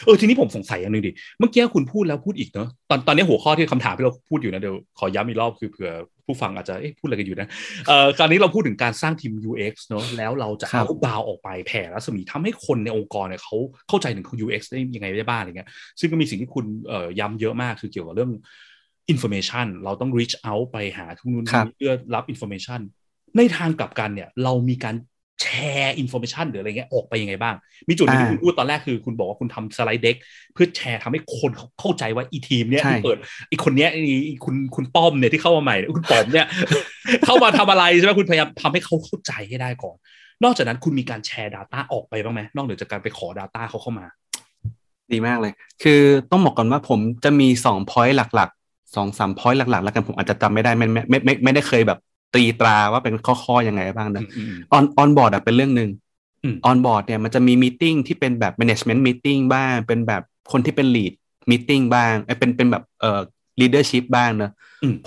[0.04, 5.92] เออทีนี้ผมสงสัยอย่างหนึ่งดิเมื่อกี้คุณพูดแล้วพูดอีกเนาะตอนตอนนี้หัวข้อที่คำถามที่เราพูดอยู่นะเดี๋ยวขอย้ำอีกรอบคือเผื่อ
[6.26, 7.48] ผู้ฟังอาจจะเอ๊ะพูดอะไรกันอยู่นะ
[7.86, 13.56] เอ่อคราวนี้เราพูดถึงการสร้างทีม UX เนาะแล้วเราจะเอา power ออกไปแผ่รัศมีทำให้คนในองค์กรเนี่ยเขา
[13.88, 15.68] เข้าใจถึง UX ได้ยังไงได้บ้างอะไรเงี้ย
[16.00, 18.32] ซึ่งก็มีสิ่งที่คุณเอ่อย้ำเยอะมากคือเกี่ยวกับเรื่อง
[19.12, 21.46] information เราต้อง reach out ไปหาทุกนู้น
[21.76, 22.80] เพื่อรับ information
[23.36, 24.96] ในทางกลับกันเนี่ย เรามีการ
[25.42, 25.46] แช
[25.80, 27.54] ร์ information หรืออะไรเงี้ยออกไปยังไงบ้าง
[27.88, 30.16] มีจุดที่คุณพูดตอนแรกคือคุณบอกว่าคุณทำสไลด์เด็ก
[30.54, 33.16] เพื่อแชร์ทำให้คนเข้าใจว่าอีทีมเนี้ยที่เปิด
[33.50, 36.46] อีคนเนี้ยอีคุณคุณป้อมเนี่ยที่เข้ามาใหม่คุณป้อมเนี่ย
[37.26, 39.96] เข้ามาทำอะไรใช่ไหมคุณพยายามทำให้เขาเข้าใจให้ได้ก่อน
[40.44, 44.06] นอกจากนั้นคุณมีการแชร์ Data ออกไปบ้างไหมนอกเหนือจากการไปขอ Data เขาเข้ามา
[45.12, 51.98] ดีมากเลย คือต้องบอกก่อนว่าผมจะมีสองพอยต์หลักๆสองสามพอยต์หลักๆ แล้วกันผมอาจจะจำไม่ได้ไม่ไม่ไม่ไม่ได้เคยแบบ
[52.34, 54.24] ตีตราว่าเป็นข้อๆยังไงบ้างนะ
[54.72, 55.90] on onboard เป็นเรื่องหนึ่ง
[56.64, 61.12] onboard เนี่ยมันจะมี meeting ที่เป็นแบบ management meeting บ้าง เป็นแบบคนที่เป็น lead
[61.50, 63.20] meeting บ้างเป็นเป็นแบบเอ่อ
[63.60, 64.52] leadership บ้างเนอะ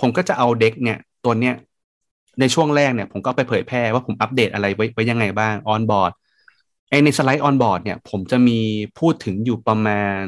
[0.00, 1.54] ผมก็จะเอา deck เนี่ยตัวเนี้ย
[2.40, 6.12] ในช่วงแรกเนี่ยผมก็ไปเผยแพร่ว่าผมอัปเดตอะไรไว้ไว้ยังไงบ้าง onboard
[6.90, 8.58] ไอในสไลด์ onboard เนี่ยผมจะมี
[8.98, 10.22] พูดถึงอยู่ประมาณ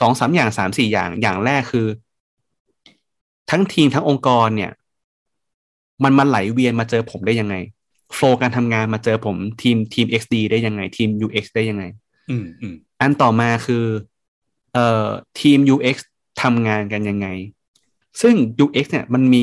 [0.00, 1.86] สองสามอย่างสามสี่อย่างอย่างแรกคือ
[3.50, 4.72] ทั้งทีมทั้งองค์กรเนี่ย
[6.04, 7.56] มันมาไหลเวียนมาเจอผมได้ยังไง
[8.16, 11.84] โฟการทำงานมาเจอผมทีมทีม XD ได้ยังไง ทีม UX ได้ยังไง
[12.30, 13.84] อืมอืมอันต่อมาคือ
[14.74, 15.06] เอ่อ
[15.40, 15.96] ทีม UX
[16.42, 17.26] ทำงานกันยังไง
[18.20, 18.34] ซึ่ง
[18.64, 19.40] UX เนี่ยมันมี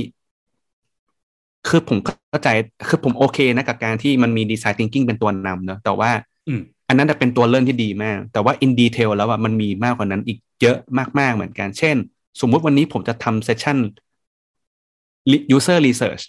[1.67, 2.49] คือผมเข้าใจ
[2.87, 6.11] คือผมโอเคนะกับการที่มันมีดีไซน์ thinking เป็นตัวนำเนอะแต่ว่า
[6.87, 10.77] อันนั้นจะเป็นตัวเริ่มที่ดีมาก แต่ว่า in detail แล้วว่ามันมีมากกว่านั้นอีกเยอะ
[11.19, 11.95] มาก ๆ เหมือนกัน เช่น
[12.41, 13.77] สมมุติวันนี้ผมจะทำเซสชั่น
[15.55, 16.23] user research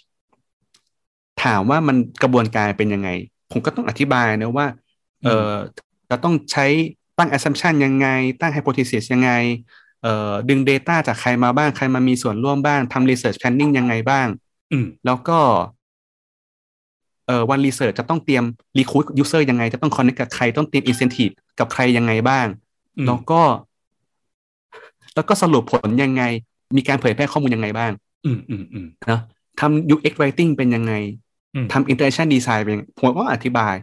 [1.43, 3.09] ถามว่ามันกระบวนการเป็นยังไง
[3.51, 4.67] ผมก็ต้องอธิบายนะว่า
[5.23, 5.51] เออ
[6.09, 6.65] จะต้องใช้
[7.17, 8.07] ตั้ง assumption ยังไง
[8.41, 9.31] ตั้ง hypothesis ยังไง
[10.03, 14.27] เอ่อดึง Data จากใครมาบ้าง ใครมามีส่วนร่วมบ้างทำ research planning ยังไงบ้าง
[15.05, 15.39] แล้วก็
[17.27, 18.43] เอ่อวัน research จะต้องเตรียม
[18.77, 22.47] recruit user ยังไง จะต้อง connect กับใครต้องเตรียม incentive กับใครยังไงบ้าง
[23.07, 23.41] แล้วก็
[25.15, 26.23] แล้วก็สรุปผลยังไง
[26.77, 27.91] มีการเผยแพร่ข้อมูลยังไงบ้าง
[28.25, 29.19] อืมอืมอืมนะ
[29.59, 30.93] ทำ UX writing เป็นยังไง
[31.71, 33.75] ทำ interaction design เป็นผมก็อธิบาย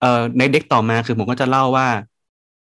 [0.00, 1.88] เอ่อในเด็กต่อมาคือผมก็จะเล่าว่า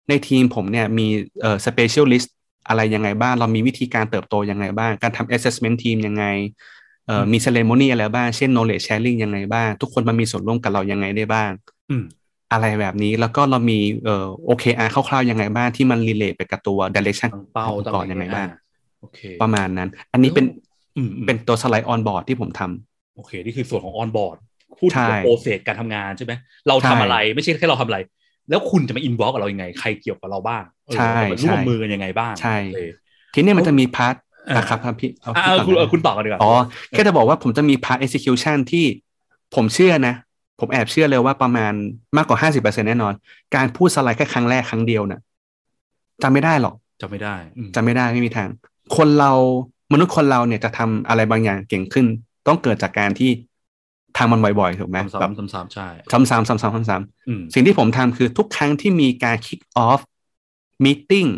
[0.09, 1.07] ในทีมผมเนี่ยมี
[1.41, 2.29] เอ่อ specialist
[2.69, 6.25] อะไรยังไงบ้าง เรามีวิธีการเติบโตยังไงบ้าง การทำ assessment team ยังไง
[7.07, 11.51] เอ่อมี ceremony อะไรบ้าง เช่น knowledge sharing ยังไงบ้าง ทุกคนมามีส่วนร่วมกับเรายังไงได้บ้าง
[12.53, 18.49] อะไรแบบนี้แล้วก็เรามีเอ่อ OKR คร่าวๆยังไงบ้างที่มัน relate ไปกับตัว direction เป้าก่อนยังไงบ้าง
[19.01, 20.45] โอเคประมาณนั้น อันนี้เป็น
[20.97, 24.37] อืมอืมเป็นตัวสไลด์ on board ที่ผมทำ โอเค นี่คือส่วนของ onboard
[24.79, 26.33] พูดถึงใช่โปรเซสการทำงานใช่ไหม
[26.69, 27.99] เราทำใช่อะไรไม่ใช่แค่เราทำอะไร
[28.51, 32.79] แล้วคุณจะมา involve กับเรายังไง ใครเกี่ยวกับเราบ้างเออใช่เราร่วมใช่มือกันยังไงบ้างใช่โอเค
[33.35, 34.15] ทีเนี้ยมันจะมี part
[34.49, 36.53] อ่านะครับครับพี่เอาอะพี่เอาก่อนคุณนะเอาคุณต่อกันดีกว่าอ๋อ
[36.91, 38.85] แค่จะบอกว่าผมจะมี part execution ที่
[39.55, 40.15] ผมเชื่อนะ
[40.61, 41.73] ผมแอบเชื่อเลยว่าประมาณ
[42.17, 43.13] มากกว่าห้าสิบเปอร์เซ็นแน่นอน
[43.57, 45.21] การพูดสไลด์แค่ครั้งแรกครั้งเดียวน่ะ
[46.23, 48.49] จำไม่ได้หรอกจะไม่ได้อืมจำไม่ได้ไม่มีทาง
[48.97, 49.33] คนเรา
[49.93, 52.07] มนุษย์คนเราเนี่ยจะทำอะไรบางอย่างเก่งขึ้น
[52.47, 53.31] ต้องเกิดจากการที่
[54.19, 60.01] ทำมันบ่อยๆถูกไหมซ้ำแบบๆซ้ำๆใช่ซ้ำๆซ้ำๆซ้ำๆอืมสิ่งที่ผมทำคือทุกครั้งที่มีการ kick off
[60.85, 61.29] meeting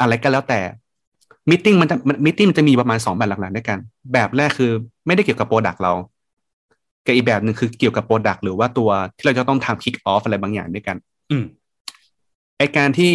[0.00, 0.60] อะไรก็แล้วแต่
[1.50, 3.78] meeting มันจะมัน meeting มันจะมีประมาณสองแบบหลักๆด้วยกัน
[4.12, 4.70] แบบแรกคือ
[5.06, 5.92] ไม่ได้เกี่ยวกับ product เรา
[7.06, 10.96] กับอีกแบบหนึ่งคือเกี่ยวกับ product หรือว่าตัวที่เราจะต้องทำ kick off อะไรบางอย่างด้วยกัน
[11.30, 11.44] อืม
[12.58, 13.14] ไอการที่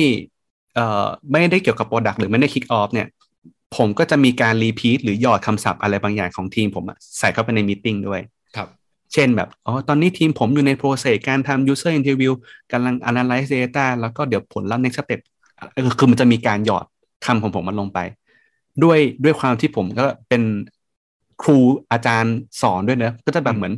[0.76, 3.08] เอ่อไม่ได้เกี่ยวกับ Product หรือไม่ได้ Kick Off เนี่ย
[3.76, 8.22] ผมก็จะมีการ repeat หรือหยอดคำศัพท์อะไรบางอย่างของทีมผมอะใส่เข้าไปใน meeting ด้วย
[8.56, 8.68] ครับ
[9.14, 12.34] เช่นแบบอ๋อตอนนี้ทีมผมอยู่ใน process การทำ user interview
[12.72, 15.20] กำลัง analyze data แล้วก็เดี๋ยวผลลัพธ์ next step
[15.74, 16.86] เออคือมันจะมีการหยอด
[17.26, 18.00] คำของผมมันลงไป
[18.84, 20.42] ด้วยด้วยความที่ผมก็เป็น
[21.42, 21.58] ครู
[21.92, 23.74] อาจารย์สอนด้วยเนอะก็จะแบบเหมือน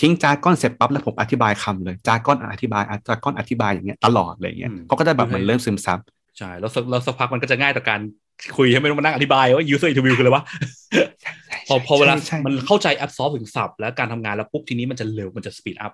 [0.00, 5.98] ทิ้งจาก้อนเสร็จปั๊บแล้วผมอธิบายคำเลยจาก้อนอธิบายจาก้อนอธิบายอย่างเงี้ยตลอดเลยอย่างเงี้ยอืมเขาก็จะแบบเหมือนเริ่มซึมซับ
[6.38, 8.00] ใช่แล้วสักแล้วสักพักมันก็จะง่ายต่อการ
[8.56, 10.44] คุยให้ไม่ต้องมานั่งอธิบายว่า user interview คืออะไรวะ
[11.68, 15.92] พอพอเวลาใช่มันเข้าใจ absorb ถึงศัพท์และการทำงานแล้วปุ๊บทีนี้มันจะเร็วมันจะ speed up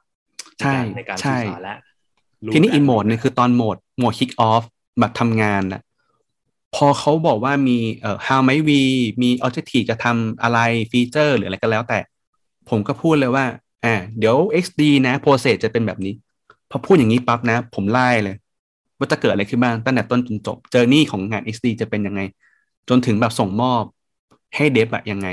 [0.58, 1.76] ใช่ในการใช่สื่อสารและ
[2.44, 4.64] รู้ทีนี้แล้วอีโหมดเนี่ยคือตอนโหมดโหมด kick off
[4.98, 5.82] แบบทำงานนะ
[6.76, 8.82] พอเขาบอกว่ามีเอ่อ how ไม่วี
[9.22, 10.58] มี objective จะทำอะไร
[10.90, 11.98] ฟีเจอร์หรืออะไรก็แล้วแต่
[12.68, 13.44] ผมก็พูดเลยว่า
[13.84, 16.14] อ่าเดี๋ยว xd นะ process จะเป็นแบบนี้
[16.70, 18.36] พอพูดอย่างนี้ปั๊บนะ ผมไล่เลย
[19.02, 22.20] ว่าจะเกิดอะไรขึ้นบ้างตั้งแต่ต้นจนจบเจอร์นี่ของงาน xd จะเป็นยังไง
[22.88, 23.82] จนถึงแบบส่งมอบ
[24.56, 25.28] ให้เดฟอะยังไง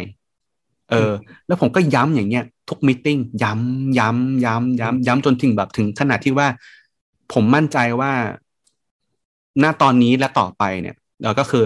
[0.89, 1.11] เออ
[1.47, 3.07] แล้วผมก็ย้ำอย่างเงี้ย ทุก meeting
[3.43, 6.47] ย้ำย้ำย้ำย้ำย้ำจนถึงแบบถึงขนาดที่ว่า
[7.33, 8.11] ผมมั่นใจว่า
[9.63, 11.63] ณตอนนี้และต่อไปเนี่ยเราก็คือ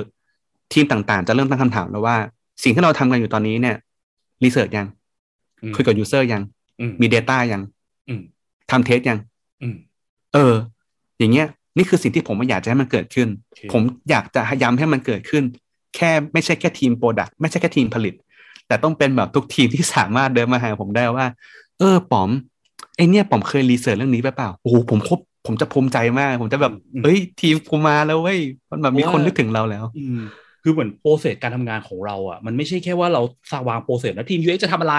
[0.73, 2.17] ทีมต่างๆ จะเริ่มตั้งคำถามแล้วว่า
[2.63, 3.75] สิ่งที่เราทำกันอยู่ตอนนี้เนี่ย
[4.43, 4.87] research ยัง
[5.63, 6.43] อืมคุยกับ user ยัง
[6.79, 7.61] อืมมี Data ยัง
[8.07, 8.21] อืม
[8.71, 9.19] ทำ test ยัง
[9.61, 9.75] อืม
[10.33, 10.53] เออ
[11.19, 15.43] อย่างเงี้ย นี่คือสิ่งที่ผมอยากจะให้มันเกิดขึ้นโอเคผมอยากจะย้ำให้มันเกิดขึ้น
[15.95, 18.13] แค่ไม่ใช่แค่ทีม product ไม่ใช่แค่ทีมผลิต
[18.67, 21.25] แต่ต้องเป็นแบบทุกทีมที่สามารถเดินมาหาผมได้ว่า
[21.79, 22.29] เออป๋อม
[22.95, 28.39] ไอเนี่ยป๋อมเคย research เรื่องนี้ไปเปล่าโอ้โหผมครบผมจะภูมิใจมาก ผมจะแบบอืมเอ้ยทีมกูมาแล้วเว้ย
[28.71, 30.21] มันแบบมีเพราะคนว่านึกถึงเราแล้วอืม
[30.63, 34.95] คือเหมือน process การทำงานของเราอะมันไม่ใช่แค่ว่าเราวาง process แล้วทีม UX จะทำอะไร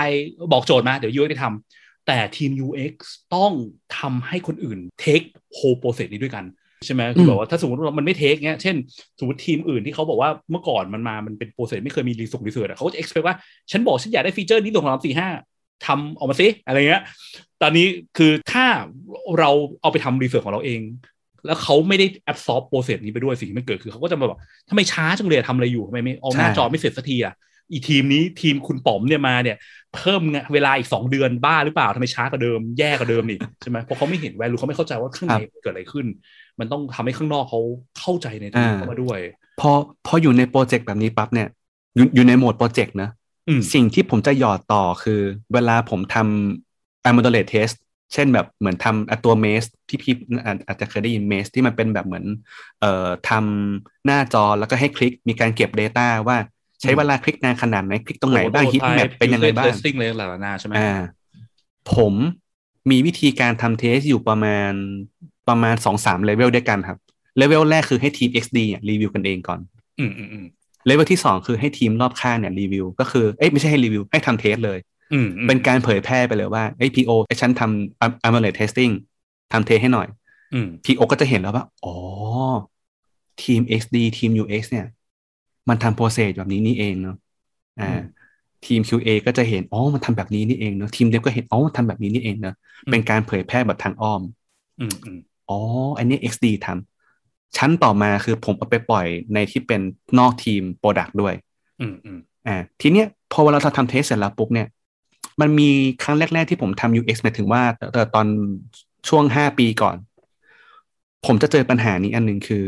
[0.52, 2.94] บอกโจทย์มาเดี๋ยว UX ไปทำแต่ทีม UX
[3.34, 3.52] ต้อง
[3.98, 6.44] ทำให้คนอื่น take whole process นี้ด้วยกัน
[6.87, 8.77] ใช่ไหมคือแบบว่าถ้าสมมติว่ามันไม่ take เงี้ยเช่น
[9.18, 13.37] สมมติทีมอื่นที่เขาบอกว่าเมื่อก่อนมันมามันเป็น process ไม่เคยมีรีส่ง research เขาก็จะ expect ว่า
[13.70, 15.29] ฉันบอกฉันอยากได้ feature นี้ตรงสามสี่ห้า
[15.87, 17.03] ทำออกมาสิอะไรเงี้ย
[17.62, 18.64] ตอนนี้คือถ้า
[19.38, 20.81] เราเอาไปทำ research ของเราเอง
[21.47, 24.38] แล้วเขาไม่ได้ absorb process นี้ไปด้วยสิ่งที่มันเกิดคือเขาก็จะมาบอก
[24.70, 27.35] ทำไมช้าจังเลยทำอะไรอยู่ทำไมไม่เอาหน้าใช่จอไม่เสร็จสักทีอะ
[27.73, 29.57] อีทีมนี้ทีมคุณป๋อมเนี่ยมาเนี่ย
[29.94, 36.07] เพิ่มเวลาอีกสองเดือนบ้าหรือเปล่าทำไมช้ากว่าเดิมแย่กว่าเดิมนี่ใช่ไหมเพราะเขาไม่เห็น value เขาไม่เข้าใจว่าข้างในเกิดอะไรขึ้น
[36.61, 37.61] มันต้องทำให้ข้างนอกเขา
[38.01, 39.19] เข้าใจในตรงนี้เข้ามาด้วย
[39.61, 39.71] พอ
[40.07, 41.49] พออยู่ในโปรเจกต์แบบนี้ปั๊บเนี่ย
[41.97, 43.11] อยู่อยู่ในโหมดโปรเจกต์นะ
[43.49, 45.21] อืมสิ่งที่ผมจะหยอดต่อคือ
[45.55, 47.75] เวลาผมทำ a m o d u l a t e test
[48.12, 50.14] เช่นแบบเหมือนทำอะตัว maze ที่พี่
[50.45, 52.25] อาจอาจจะเคยได้ยิน maze ที่มันเป็นแบบเหมือน
[52.81, 56.37] เอ่อทำหน้าจอแล้วก็ให้คลิกมีการเก็บ Data ว่า
[56.81, 60.93] ใช้เวลาคลิกนานขนาดไหนคลิกตรงไหนบ้าง heat map เป็นยังไงบ้างซิ่งเลยหลายๆหน้าใช่ไหมอ่า
[61.95, 62.14] ผม
[62.90, 64.73] มีวิธีการทำ test อยู่ประมาณ
[65.48, 66.98] ประมาณสองสามเลเวลด้วยกันครับ
[67.38, 69.61] เลเวลแรกคือให้ทีม XD เนี่ยรีวิวกันเองก่อน
[69.98, 70.46] อืมอืมอืม
[70.87, 74.78] เลเวลที่สองคือให้ทีมรอบข้างเนี่ยรีวิว ก็คือเอ้ยไม่ใช่ให้รีวิวให้ทำ test เลย
[75.12, 78.92] อืมอืมเป็นการเผยแพร่ไปเลยว่าเอ้ย PO ไอ้ฉันทำ a m o l e t testing
[79.52, 80.07] ทำเทสให้หน่อย
[80.54, 81.94] อืม PO ก็จะเห็นแล้วว่า อ๋อ
[83.42, 84.87] ทีม XD ทีม UX เนี่ย
[85.68, 87.16] มันทำ process แบบนี้นี่เองเนาะ
[87.80, 88.00] อ่า
[88.66, 92.54] ทีม QA ก็จะเห็น อ๋อ มันทำแบบนี้นี่เองเนาะทีมเดฟก็เห็น อ๋อมันทำแบบนี้นี่เองเนาะ
[92.90, 94.22] เป็นการเผยแพร่แบบทางอ้อม
[95.50, 99.80] อืมอืมอ๋อ อันนี้ XD ทำชั้นต่อมาคือผมเอาไปปล่อยในที่เป็น
[100.18, 101.35] นอกทีม Product ด้วย
[101.80, 104.68] อืมอืมอ่าทีเนี้ยพอเวลาเราทำเทสเสร็จแล้วปุ๊บเนี่ย
[105.40, 105.70] มันมี
[106.02, 107.62] ครั้งแรก ๆ ที่ผมทำ UX หมายถึงว่า
[107.94, 108.26] แต่ตอน
[109.09, 109.96] ช่วงห้าปีก่อน
[111.26, 112.64] ผมจะเจอปัญหานี้อันหนึ่งคือ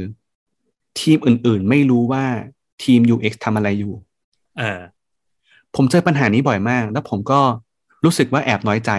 [1.01, 2.25] ทีมอื่นๆ ไม่รู้ว่า
[2.85, 3.95] ทีม UX ทำอะไรอยู่
[4.59, 4.81] เออ
[5.75, 7.41] ผมเจอปัญหานี้บ่อยมาก แล้วผมก็
[8.05, 8.93] รู้สึกว่าแอบน้อยใจ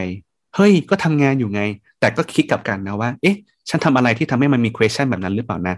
[0.55, 1.61] เฮ้ยก็ทำงานอยู่ไง
[1.99, 3.35] แต่ก็คิดกลับกันนะว่า เอ๊ะ
[3.69, 5.75] ฉันทำอะไรที่ทำให้มันมี question แบบนั้นหรือเปล่านะ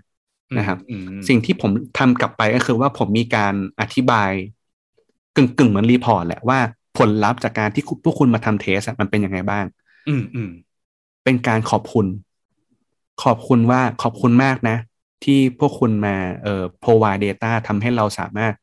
[0.58, 4.32] นะครับอืมอืมสิ่งที่ผมทำกลับไปก็คือว่าผมมีการอธิบาย
[5.36, 6.60] กึ่งกึ่งเหมือนรีพอร์ตแหละว่า
[6.98, 9.66] ผลลัพธ์จากการที่พวกคุณมาทำเทสมันเป็นยังไงบ้าง
[10.08, 10.50] อืมอืม
[11.24, 12.06] เป็นการขอบคุณ
[13.24, 14.78] ขอบคุณว่าขอบคุณมากนะ
[15.24, 18.54] ที่พวกคุณมาเอ่อ provide data ทำให้เราสามารถ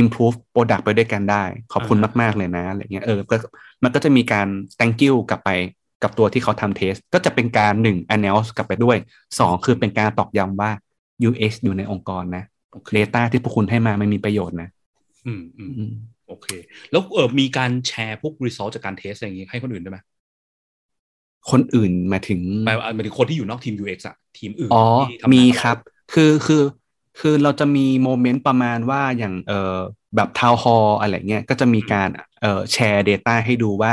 [0.00, 3.36] improve product ไปด้วยกันได้ ขอบคุณมาก ๆ เลยนะอะไรเงี้ยเออก็
[3.82, 5.50] มันก็จะมีการ thank you กลับไป
[6.02, 8.96] กับตัวที่เขาทำเทส ก็จะเป็นการหนึ่ง announce กลับไปด้วย
[9.38, 10.70] สองคือเป็นการตอกย้ำว่า
[11.28, 14.68] UX อยู่ในองค์กรนะโอเค data ที่พวกคุณให้มามันมีประโยชน์นะ
[15.26, 15.92] อืมอืมอืม
[16.28, 16.48] โอเค
[16.90, 19.98] แล้วเออมีการแชร์พวก result จากการเทสอะไรอย่างงี้ให้คนอื่นได้ไหม
[21.50, 25.76] คนอื่นหมายถึงหมายหมายถึงคนที่อยู่นอกทีม UX อะทีมอื่นอ๋อที่ทำงานมีครับ
[26.14, 26.62] คือคือ
[27.20, 29.78] คือเราจะมีโมเมนต์ประมาณว่าอย่างเอ่อ
[30.16, 32.08] แบบทาวฮอลอะไรเงี้ยก็จะมีการ
[32.40, 33.92] เอ่อแชร์ Data ให้ดูว่า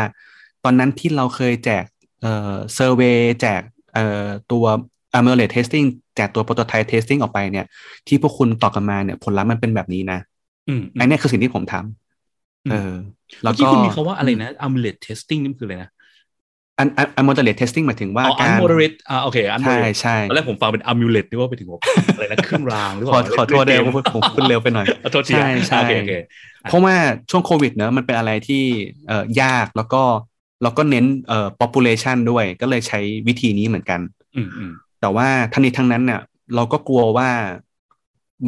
[0.64, 1.84] ตอนนั้นที่เราเคยแจก
[2.22, 3.62] เอ่อเซอร์เวยแจก
[3.94, 4.66] เอ่อตัว
[5.18, 7.66] a m u l e t testing แจกตัว prototype testing ออกไปเนี่ย
[8.08, 10.20] ที่พวกคุณตอบกันมาเนี่ย ผลลัพธ์มันเป็นแบบนี้นะ
[10.68, 12.94] อืมอืมอันเนี้ยคือสิ่งที่ผมทำเออ
[13.44, 15.90] แล้เมื่วอกี้ก็คุณมีคำว่าอะไรนะ amulet testing นี่มันคืออะไรนะ
[16.80, 21.82] อันอัน moderate testing หมายถึงว่าอ๋อการ unmoderate อ่าโอเคใช่ unmoderate ใช่ตอนแรกผมฟังเป็น amulet นึกว่าไปถึงแบบ
[22.14, 26.14] อะไรนะครึ่งรางหรือเปขอล่าขอโทษด้วยเล่นเกมผมผมพูดเร็วไปหน่อยขอโทษทีใช่อะใช่โอเคโอเค
[26.68, 26.96] เพราะว่า
[27.30, 28.64] ช่วงโควิดเนอะมันเป็นอะไรที่
[29.08, 30.04] เอ่อยากแล้วก็
[30.64, 34.00] เราก็เน้นเอ่อ population ด้วยก็เลยใช้วิธีนี้เหมือนกัน
[34.36, 36.22] อืมอืมแต่ว่าทั้งนี้ทั้งนั้นเนี่ย
[36.56, 37.30] เราก็กลัวว่า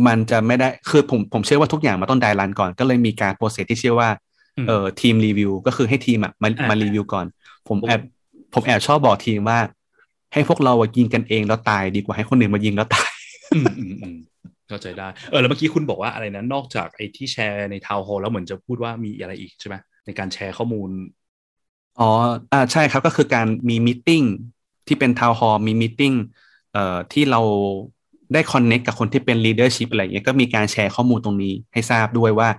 [0.08, 4.10] มันจะไม่ได้คือผมผมเชื่อว่าทุกอย่างมาต้อง dry run ก่อน ก็เลยมีการ process ที่ชื่อว่า
[4.58, 7.26] อืมเอ่อทีมรีวิว ก็คือให้ทีมอะมาอ่ามมารีวิวก่อน
[7.68, 8.02] ผมผมแอบ
[8.54, 9.60] ผมแอบชอบบอกทีมว่า
[10.34, 13.10] ให้พวกเราอะยิงกันเองแล้วตายดีกว่าให้คนอื่นมายิงแล้วตาย
[13.54, 14.18] อืมอืมอืม
[14.68, 20.90] เข้าใจได้เออแล้วเมื่อกี้คุณบอกว่าอะไรนะนอกจากไอ้ที่แชร์ใน town hall แล้วเหมือนจะพูดว่ามีอะไรอีกใช่ไหมในการแชร์ข้อมูล
[22.00, 22.10] อ๋อ
[22.54, 24.22] อ่าใช่ครับก็คือการมี meeting
[24.88, 26.14] ที่เป็น town hall มี meeting
[26.74, 27.42] เอ่อที่เรา
[28.34, 32.50] ได้ connect กับคนที่เป็น leadership อะไรอย่างเงี้ยก็มีการแชร์ข้อมูลตรงนี้ให้ทราบด้วยว่า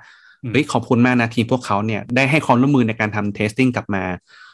[0.45, 4.05] อืมเฮ้ยขอบคุณมากนะทีมพวกเขาเนี่ยได้ให้ความร่วมมือในการทำ testing กลับมา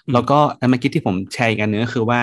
[0.07, 2.21] อืมแล้วก็อันเมื่อกี้ที่ผมแชร์อีกอันหนึงก็คือว่า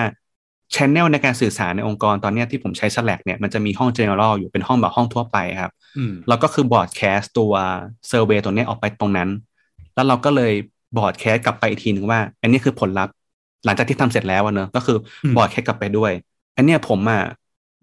[0.74, 7.52] channel ในการสื่อสารในองค์กรตอนเนี้ยที่ผมใช้ Slack เนี่ยมันจะมีห้อง General อยู่เป็นห้องแบบห้องทั่วไปครับอืมแล้วก็คือ broadcast ตัว
[8.08, 9.28] survey ตัวเนี้ยออกไปตรงนั้น
[9.94, 10.52] แล้วเราก็เลย
[10.96, 13.12] broadcast กลับไปอีกทีหนึ่งว่า อันนี้คือผลลัพธ์
[13.64, 16.12] หลังจากที่ทำเสร็จแล้วอะเนอะก็คืออมบอร์ดแคสกลับไปด้วย
[16.56, 17.20] อันเนี้ยผมอะ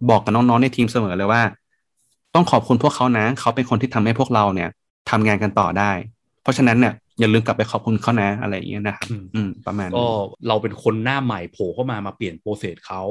[0.09, 1.41] บอกกับน้องๆในทีมเสมอเลยว่า
[2.35, 4.69] ต้องขอบคุณพวกเขานะ เขาเป็นคนที่ทำให้พวกเราเนี่ย
[5.09, 5.91] ทำงานกันต่อได้
[6.41, 10.07] เพราะฉะนั้นเนี่ยอย่าลืมกลับไปขอบคุณเขานะอะไรอย่างเงี้ยนะครับอืมอืมประมาณก็นี้
[10.47, 13.01] เราเป็นคนหน้าใหม่โผล่เข้ามามาเปลี่ยนโปรเซสเขา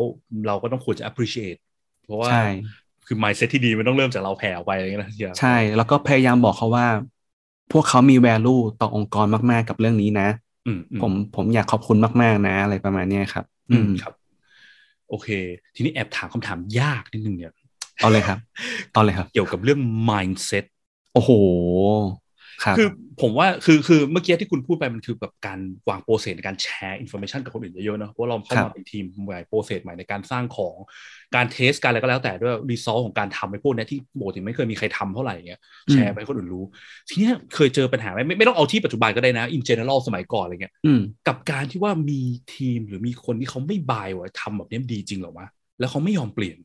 [0.47, 1.59] เราก็ต้องควรจะ appreciate
[2.05, 2.43] เพราะว่าใช่
[3.07, 6.87] คือ mindset ที่ดีมันต้องเริ่มจากเราแผ่ออกไปอะไรอย่างเงี้ยนะเฮียใช่ แล้วก็พยายามบอกเขาว่า
[7.73, 10.29] พวกเขามี value ต่อองค์กรมาก ๆ กับเรื่องนี้นะ
[10.67, 14.13] อืมอืมผมผมอยากขอบคุณมาก ๆ นะ อะไรประมาณเนี้ยครับ อือืมมครับ
[15.09, 15.29] โอเค
[15.75, 17.53] ทีนี้แอบถามคำถามยากนิดนึงเนี่ย
[17.99, 18.39] เอาเลยครับ
[18.93, 20.65] เอาเลยครับ เกี่ยวกับเรื่อง mindset
[21.15, 21.31] โอ้โห
[22.65, 22.89] ครับคือ
[23.23, 30.75] ผมว่าคือคือเมื่อกี้ที่คุณพูดไปมันคือแบบการวาง process ในการแชร์ information กับคนอื่นเยอะๆเนอะเพราะเราเข้ามาเป็นทีมใหม่ process ใหม่ในการสร้างของ
[31.37, 35.61] การ test การอะไรก็แล้วแต่ด้วย resource ของการทำไปพวกเนี้ยที่ปกติไม่เคยมีใครทำเท่าไหร่เงี้ย
[35.93, 36.65] แชร์ไปให้คนอื่นรู้
[37.09, 42.21] ทีเนี้ยเคยเจอปัญหาไหมไม่ไม่ต้องเอาที่ปัจจุบันก็ได้นะ in general สมัยก่อนอะไรเงี้ยอืมกับการที่ว่ามี
[42.55, 45.47] ทีมหรือมีคนที่เขาไม่บายว่าทำแบบนี้ดีจริงเหรอวะ
[45.79, 46.59] แล้วเขาไม่ยอมเปลี่ยน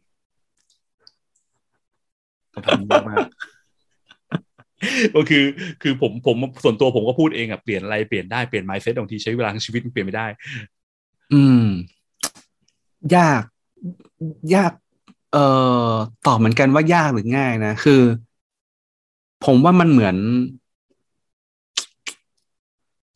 [2.53, 3.19] คำถามยากมาก
[5.15, 5.43] ก็คือ
[5.81, 10.27] คือผมผมส่วนตัวผมก็พูดเองอะเปลี่ยนอะไรเปลี่ยนได้เปลี่ยน mindset บางทีใช้เวลาทั้งชีวิตมันเปลี่ยนไม่ได้
[11.33, 11.65] อืม
[13.15, 13.41] ยาก
[14.55, 14.71] ยาก
[15.33, 15.45] เอ่
[15.89, 15.91] อ
[16.27, 18.01] ตอบเหมือนกันว่ายากหรือง่ายนะ คือ
[19.45, 20.15] ผมว่ามันเหมือน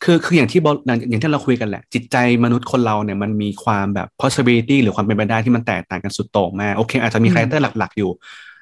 [0.03, 8.11] คือคืออย่างที่บอกอย่างอย่างที่เราคุยกันแหละ จิตใจมนุษย์คนเราเนี่ยมันมีความแบบ possibility หรือความเป็นไปได้ที่มันแตกต่างกันสุดโต่งมาก โอเค อาจจะมีอืมคาแรคเตอร์หลัก ๆ อยู่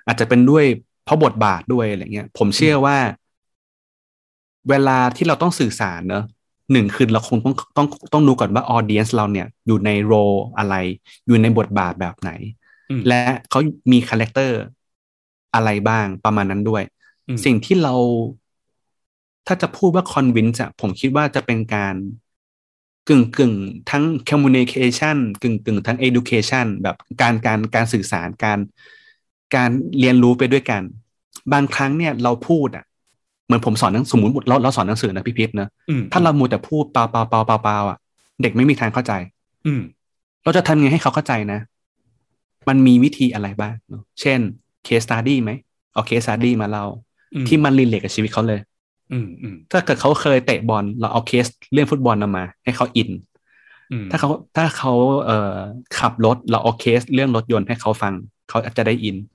[0.07, 0.65] อาจจะเป็นด้วย
[1.07, 2.97] เพราะบทบาทด้วยอะไรเงี้ย ผมเชื่อว่า
[4.69, 6.23] เวลาที่เราต้องสื่อสารเนอะ
[6.71, 10.13] หนึ่งคือเราคงต้องต้องต้องดูก่อนว่า audience เราเนี่ยอยู่ใน role
[10.57, 10.75] อะไร
[11.27, 12.31] อยู่ในบทบาทแบบไหน
[12.89, 13.59] อืมและเขา
[13.91, 14.59] มี character
[15.55, 16.83] อะไรบ้างประมาณนั้นด้วย
[17.27, 17.95] อืมสิ่งที่เรา
[19.47, 21.95] ถ้าจะพูดว่า convince อะผมคิดว่าจะเป็นการ
[23.09, 23.53] กึ่งกึ่ง
[23.91, 28.59] ทั้ง communication กึ่งกึ่งทั้ง education แบบการการการสื่อสารการ
[29.55, 29.69] การ
[29.99, 30.81] เรียนรู้ไปด้วยกัน
[31.53, 32.85] บางครั้งเนี่ยเราพูดอะ
[33.45, 37.97] เหมือนผมสอนหนังสมมติเราเราสอนหนังสือนะพี่พิษนะอืมถ้าเรามัวแต่พูดเปล่าเปล่าเปล่าเปล่าเปล่าอะ
[38.41, 39.13] เด็กไม่มีทางเข้าใจ
[39.65, 39.81] อืม
[40.43, 41.59] เราจะทำไงให้เขาเข้าใจนะ
[42.67, 44.39] มันมีวิธีอะไรบ้างเนอะเช่น
[44.87, 45.51] case study ไหม
[45.93, 46.85] เอา case study มาเล่า
[47.33, 48.59] อืมที่มันรีเลทกับชีวิตเขาเลย
[49.11, 53.09] อืมอืมถ้าเกิดเขาเคยเตะบอลเราเอาเคสเรื่องฟุตบอลนำมา ให้เขาอิน
[53.91, 54.93] อืมถ้าเขาถ้าเขา
[55.25, 55.55] เอ่อ
[55.97, 58.13] ขับรถเราเอาเคสเรื่องรถยนต์ให้เขาฟัง
[58.49, 59.27] เขาอาจจะได้อินอืม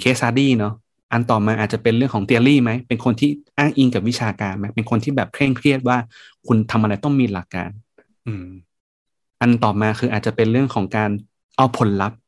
[0.00, 0.74] เคส study เนาะ
[1.12, 5.98] อันต่อมาอาจจะเป็นเรื่องของเทอรี่ไหม เป็นคนที่อ้างอิงกับวิชาการไหมเป็นคนที่แบบเคร่งเครียดว่า
[6.46, 7.70] คุณทำอะไรต้องมีหลักการ
[8.26, 8.46] อืม
[9.40, 11.10] อันต่อมาคืออาจจะเป็นเรื่องของการ
[11.56, 12.18] เอาผลลัพธ์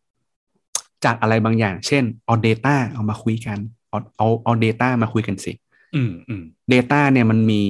[1.04, 3.58] จากอะไรบางอย่าง เช่น เอา Data เอามาคุยกัน
[3.88, 5.52] เอาเอาเอา Data มาคุยกันสิ
[5.94, 7.62] อืมอืม Data เนี่ยมันมี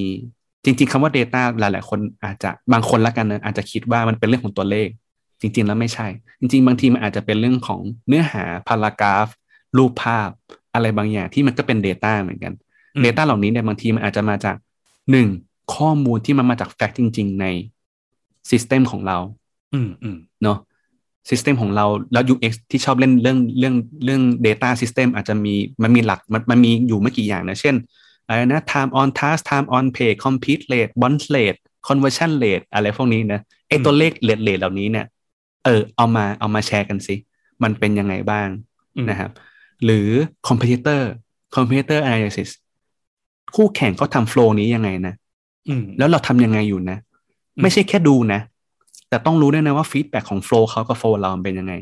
[0.63, 4.87] จริง ๆคำว่า Data หลายๆคนอาจจะบางคนละกันนะอาจจะคิดว่ามันเป็นเรื่องของตัวเลข
[5.41, 6.07] จริง ๆ แล้วไม่ใช่
[6.39, 9.27] จริง ๆ บางทีมันอาจจะเป็นเรื่องของเนื้อหาพารากราฟ
[9.77, 10.29] รูปภาพ
[10.73, 12.53] อะไรบางอย่างที่มันก็เป็น Data เหมือนกัน
[13.05, 14.55] Data เหล่านี้เนี่ยบางทีมันอาจจะมาจาก
[15.11, 15.27] หนึ่ง
[15.75, 17.45] ข้อมูลที่มันมาจากแฟกต์จริง ๆ ใน
[18.49, 19.17] System ของเรา
[19.73, 20.57] อืมอืมเนาะ
[21.29, 25.53] System ของเราแล้ว UX ที่ชอบเล่นเรื่องเรื่องเรื่อง Data System อาจจะมี
[25.83, 27.75] มันมีหลักมันมันมีอยู่ไม่กี่อย่างนะ เช่น
[28.27, 35.05] อะไรนะ time on task time on pay complete rate bounce rate conversion rate อะไรพวกนี้นะไอตัวเลขเลทเลทเหล่านี้เนี่ย
[35.65, 37.15] เออเอามาเอามาแชร์กันสิ
[37.63, 38.47] มันเป็นยังไงบ้าง
[38.95, 39.31] อืมนะครับ
[39.85, 40.09] หรือ
[40.47, 41.01] competitor
[41.55, 42.49] competitor analysis
[43.55, 45.13] คู่แข่งเขาทำโฟล์นี้ยังไงนะ
[45.69, 46.97] อืมแล้วเราทำยังไงอยู่นะ
[47.55, 48.39] อืมไม่ใช่แค่ดูนะ
[49.09, 51.73] แต่ต้องรู้ด้วยนะว่าฟีดแบ็ของโฟล์เขากับโฟล์เรามันเป็นยังไง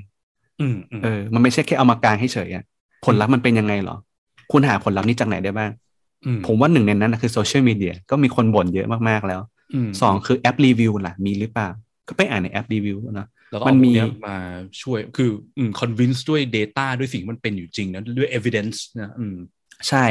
[0.59, 2.63] อืมอืมเออ มันไม่ใช่แค่เอามากางให้เฉยอะ
[3.05, 3.95] ผลลัพธ์มันเป็นยังไงเหรอ
[4.51, 5.71] คุณหาผลลัพธ์นี้จากไหนได้บ้าง
[6.25, 9.41] อืมผมว่าหนึ่งในนั้นนะคือโซเชียลมีเดียก็มีคนบ่นเยอะมากๆแล้ว
[9.87, 11.67] มสองคือแอปรีวิวล่ะ มีหรือเปล่า
[12.07, 14.37] ก็ไปอ่านในแอปรีวิวนะ แล้วก็มัเอานพวมีกเนี้ยมา
[14.81, 19.35] ช่วยคืออืม convince ด้วย data ด้วยสิ่งมันเป็นอยู่จริงนะด้วย evidence นะอืม
[19.89, 20.05] ใช่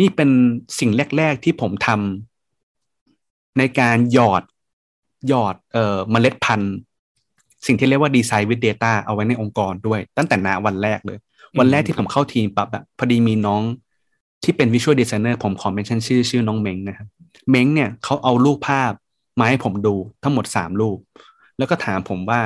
[0.00, 0.30] นี่เป็น
[0.80, 4.42] สิ่งแรก ๆ ที่ผมทำในการหยอด
[5.28, 6.76] หยอดเอ่อเมล็ดพันธุ์
[7.66, 11.18] สิ่งที่เรียกว่า Design with Data เอาไว้ในองค์กรด้วย ตั้งแต่ณวันแรกเลย
[11.58, 13.62] วันแรกที่ผมเข้าทีมปั๊บอะพอดีมีน้อง
[14.44, 17.08] ที่เป็น Visual Designer ผมขอเมนชั่นชื่อชื่อน้องเม้งนะครับ
[17.50, 18.92] เม้งเนี่ยเขาเอารูปภาพ
[19.38, 20.98] มาให้ผมดูทั้งหมดสามรูป
[21.58, 22.40] แล้วก็ถามผมว่า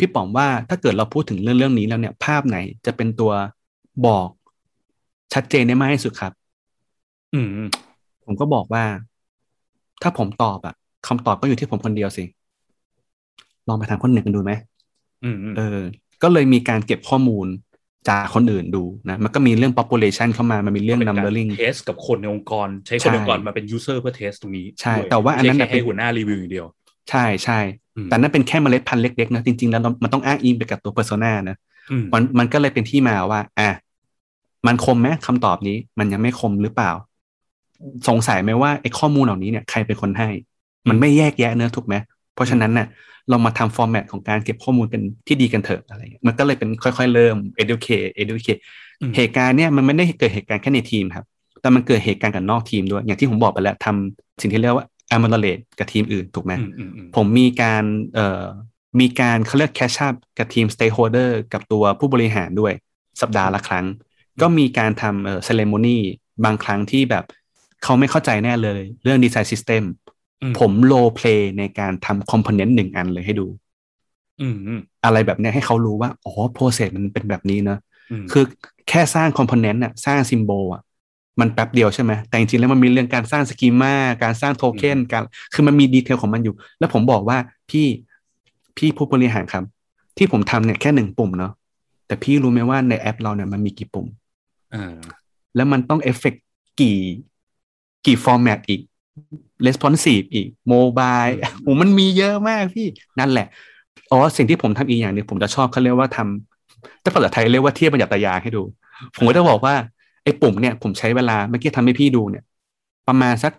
[0.00, 3.32] พี่ป๋อมว่าถ้าเกิดเราพูดถึงเรื่องเรื่องนี้แล้วเนี่ย ภาพไหนจะเป็นตัว
[4.06, 4.28] บอก
[5.34, 6.32] ชัดเจนได้มากที่สุดครับ
[7.34, 7.68] อืมอืม
[8.24, 8.84] ผมก็บอกว่า
[10.02, 10.74] ถ้าผมตอบอะ
[11.06, 12.24] คำตอบก็อยู่ที่ผมคนเดียวสิ
[13.68, 14.52] ลองไปถามคนหนึ่งกันดูไหม
[15.24, 15.80] อืมอืมเออ
[16.22, 17.46] ก็เลยมีการเก็บข้อมูล
[18.08, 26.66] จากคนอื่นดูนะ มันก็มีเรื่อง population เข้ามา มันมีเรื่องเป็นการ numbering เทสกับคนในองค์กร ใช้คนในองค์กรมาเป็น user เพื่อเทสตรงนี้ ใช่ด้วยแต่ว่าอันนั้นไม่น่ะใช่แค่เป็นให้หัวหน้ารีวิวอย่างเดียว
[27.10, 27.58] ใช่ใช่
[27.96, 31.56] อืมแต่นั่นเป็นแค่เมล็ดพันธุ์เล็กๆนะจริงๆ แล้วเรามันต้องอ้างอิงไปกับตัว persona นะ
[31.90, 33.70] อืมมันมันก็เลยเป็นที่มาว่า อะ
[34.66, 36.90] มันคมไหมคำตอบนี้ มันยังไม่คมหรือเปล่า
[38.08, 40.28] สงสัยไหมว่าไอ้ข้อมูลเหล่านี้เนี่ยใครเป็นคนให้
[40.88, 41.94] มันไม่แยกแยะเนื้อะถูกไหม
[42.34, 42.86] เพราะฉะนั้นน่ะ
[43.30, 48.60] เรามาทำ format ของการเก็บข้อมูลกันที่ดีกันเถอะอะไรเงี้ยมันก็เลยเป็นค่อยๆ เริ่ม educate educate
[49.00, 51.26] อืมเหตุการณ์เนี่ยมันไม่ได้เกิดเหตุการณ์แค่ในทีมครับ
[51.60, 57.84] แต่มันเกิดเหตุการณ์กับนอกทีมด้วย อย่างที่ผมบอกไปแล้วทำสิ่งที่เรียกว่า a m o l a t e กับทีมอื่นถูกไหมอืมอืมอืมผมมีการ
[58.14, 58.44] เอ่อ
[59.00, 62.72] มีการเขาเรียก catch up กับทีม stakeholder กับตัวผู้บริหารด้วย
[63.20, 63.86] สัปดาห์ละครั้ง
[64.40, 65.96] ก็มีการทำเอ่อ ceremony
[66.44, 67.24] บางครั้งที่แบบ
[67.84, 69.82] เขาไม่เข้าใจแน่เลยเรื่อง design system
[70.42, 73.46] อืมผม role play ในการทำ component หนึ่งอันเลยให้ดู
[74.40, 77.78] อืมอืมอะไรแบบเนี้ยให้เขารู้ว่า อ๋อ process มันเป็นแบบนี้นะ
[78.10, 78.44] อืมคือ
[78.88, 80.82] แค่สร้าง component น่ะสร้าง symbol อะ
[81.40, 85.22] มันแป๊บเดียวใช่ไหมแต่จริงๆแล้วมันมีเรื่องการสร้าง schema การสร้างโทเค็นการ
[85.54, 87.38] คือมันมี detail ของมันอยู่ แล้วผมบอกว่า
[87.70, 87.86] พี่
[88.76, 89.64] พี่ผู้บริหารครับ
[90.16, 91.52] ที่ผมทำเนี่ยแค่หนึ่งปุ่มเนาะ
[92.06, 94.06] แต่พี่รู้ไหมว่าในแอปเราเนี่ยมันมีกี่ปุ่ม
[94.74, 94.96] อ่า
[95.56, 96.34] แล้วมันต้องเอฟเฟก
[96.80, 96.98] กี่
[98.06, 98.80] กี่ format อีก
[99.66, 101.24] responsive อีก mobile
[101.62, 102.86] โอ้มันมีเยอะมากพี่
[103.18, 103.46] นั่นแหละ
[104.10, 108.62] อ๋อสิ่งที่ผมทำอีกอย่างหนึงผมจะชอบเขาเรียกว่าทำถ้าภาษาไทยเรียกว่าเทียบบัญญัติไตรยางศ์ให้ดู
[109.16, 109.74] ผมก็จะบอกว่า
[110.26, 112.44] ไอ้ปุ่มเนี่ยผมใช้เวลาเมื่อกี้ทำให้พี่ดูเนี่ย
[113.08, 113.52] ประมาณสัก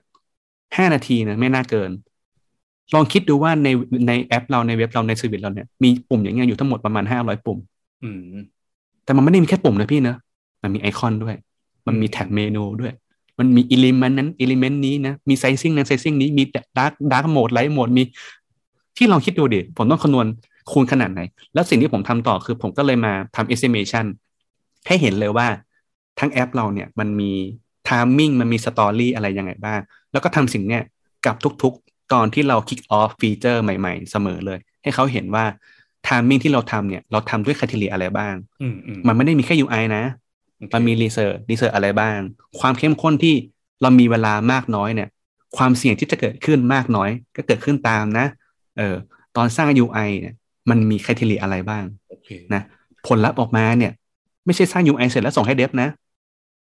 [0.77, 1.91] ห้านาทีนะไม่น่าเกิน
[2.93, 3.67] ลองคิดดูว่าใน
[4.07, 7.57] ในแอปเราในเว็บเราในสวิตเราเนี่ยมีปุ่มอย่างเงี้ยอยู่ทั้งหมดประมาณห้าร้อยปุ่ม
[8.03, 8.17] อืม
[9.03, 10.15] แต่มันไม่ได้มีแค่ปุ่มนะพี่นะ
[10.63, 11.35] มันมีไอคอนด้วย
[11.87, 12.93] มันมี tab menu ด้วย
[13.39, 16.43] มันมี element นั้น element นี้นะมี sizing นั้น sizing นี้มี
[16.77, 18.03] dark dark mode light mode มี
[18.97, 20.25] ที่ลองคิดดูดิผมต้องคำนวณ
[20.71, 21.21] คูณขนาดไหน
[21.53, 24.05] แล้วสิ่งที่ผมทำต่อคือผมก็เลยมาทำ estimation
[24.87, 25.47] ให้เห็นเลยว่า
[26.19, 27.31] ทั้งแอปเราเนี่ยมันมี
[27.87, 29.79] timing มันมี story อะไรยังไงบ้าง
[30.11, 30.83] แล้วก็ทำสิ่งเนี้ย
[31.25, 35.45] กับทุกๆ ตอนที่เรา kick off feature ใหม่ๆ เสมอเลย ให้เขาเห็นว่า
[36.07, 40.03] timing ที่เราทำเนี่ยเราทำด้วย criteria อะไรบ้างอืมอืมมันไม่ได้มีแค่ UI นะ
[40.57, 42.17] โอเคมันมี research research อะไรบ้าง
[42.59, 43.35] ความเข้มข้นที่
[43.81, 45.09] เรามีเวลามากน้อยเนี่ย
[45.57, 48.25] ความเสี่ยงที่จะเกิดขึ้นมากน้อย ก็เกิดขึ้นตามนะ
[48.77, 48.95] เออ
[49.35, 50.33] ตอนสร้าง UI เนี่ย
[50.69, 52.61] มันมี criteria อะไรบ้างโอเคนะ
[53.07, 53.91] ผลลัพธ์ออกมาเนี่ย
[54.45, 55.89] ไม่ใช่สร้าง UI เสร็จแล้วส่งให้ dev นะ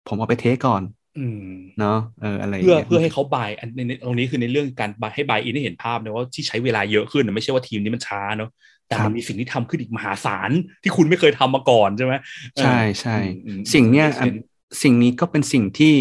[0.09, 0.83] ผมเอาไปเทสก่อน
[1.19, 1.43] อืม
[1.79, 8.51] เนาะเอออะไรย่างเพื่องี้ยเพื่อให้เขาบายอันในในตรงนี้คือในเรื่องการบายให้บายอินให้เห็นภาพนะว่าที่ใช้เวลาเยอะขึ้นนะไม่ใช่ว่าทีมนี้มันช้าเนาะ
[8.87, 10.51] แต่มันมีสิ่งที่ทำขึ้นอีกมหาศาล
[10.83, 12.15] ที่คุณไม่เคยทำมาก่อนใช่ไหม
[12.59, 14.39] ใช่ใช่อืมอืมสิ่งเนี้ย Make sense
[14.83, 15.97] สิ่งนี้ก็เป็นสิ่งที่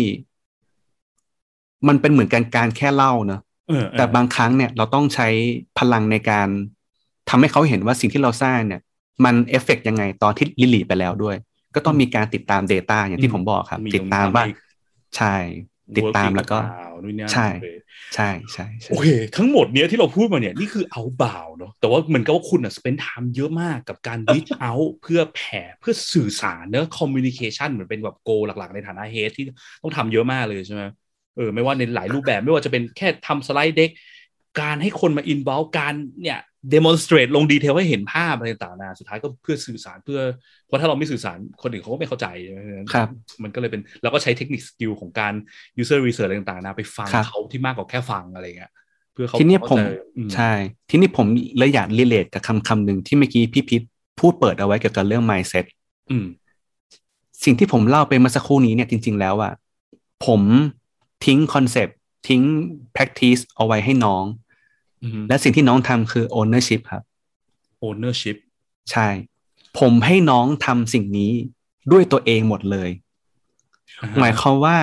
[1.88, 5.28] มันเป็นเหมือนการการแค่เล่าเนอะเออเออแต่บางครั้งเนี่ยเราต้องใช้
[5.80, 6.47] พลังในการ
[7.30, 8.82] ทำให้เขาเห็นว่าสิ่งที่เราสร้างเนี่ย
[9.26, 11.36] มันเอฟเฟกต์ยังไงตอนที่ release ไปแล้วด้วย
[11.76, 14.45] ก็ต้องมีการติดตาม Data อย่างที่ผมบอกครับ ติดตามว่า
[15.17, 15.36] ใช่
[15.97, 16.57] ติดตามแล้วก็
[17.03, 17.67] นู่นนี่นั่นใช่โอเค
[18.15, 19.07] ใช่ใช่ใช่โอเค
[19.38, 29.45] ทั้งหมดเนี้ยที่เราพูดมาเนี่ย นี่คือเอาบ่าวเนาะแต่ว่าเหมือนกับว่าคุณอะ spend time เยอะมากกับการ reach out เพื่อแผ่เพื่อสื่อสารเนอะ communication เหมือนเป็นแบบ goal หลักๆ ในฐานะ head ที่
[29.82, 30.84] ต้องทำเยอะมากเลยใช่ไหม
[31.38, 33.89] เออไม่ว่าในหลายรูปแบบไม่ว่าจะเป็นแค่ทำ slide deck
[34.60, 35.93] การให้คนมา involve การ
[36.24, 36.39] เนี่ย
[36.74, 40.20] demonstrate ลง detail ให้เห็นภาพอะไรต่างๆนาสุดท้ายก็เพื่อสื่อสารเพื่อ
[40.66, 42.60] เพราะถ้าเราไม่สื่อสารคนอื่นเขาก็ไม่เข้าใจใช่ไหม
[42.93, 43.10] ครับ
[43.43, 45.34] มันก็เลยเป็นเราก็ใช้เทคนิค skill ของการ
[45.82, 48.72] user research อะไรต่างๆนะไปฟังครับเขาที่มากกว่าแค่ฟังอะไรเงี้ย
[49.14, 50.52] เพื่อเขาทีนี้ผมเข้าใจอืมใช่
[50.89, 51.26] ทีนี้ผม
[51.58, 53.82] เลยอยาก relate กับคำคำหนึ่งที่เมื่อกี้พี่พิษ
[54.20, 55.66] พูดเปิดเอาไว้เกี่ยวกับเรื่อง mindset
[56.12, 56.26] อืม
[57.43, 59.54] สิ่งที่ผมเล่าไปเมื่อสักครู่นี้เนี่ยจริง ๆ แล้วอะ
[60.26, 60.41] ผม
[61.26, 61.97] ทิ้ง concept
[62.30, 62.43] ทิ้ง
[62.95, 64.25] practice เอาไว้ให้น้อง
[65.03, 67.03] อืมและสิ่งที่น้องทำคือ ownership ครับ
[67.88, 68.38] ownership
[68.91, 69.07] ใช่
[69.80, 71.32] ผมให้น้องทำสิ่งนี้
[71.91, 72.89] ด้วยตัวเองหมดเลย
[74.01, 74.77] อ่ฮะหมายความว่า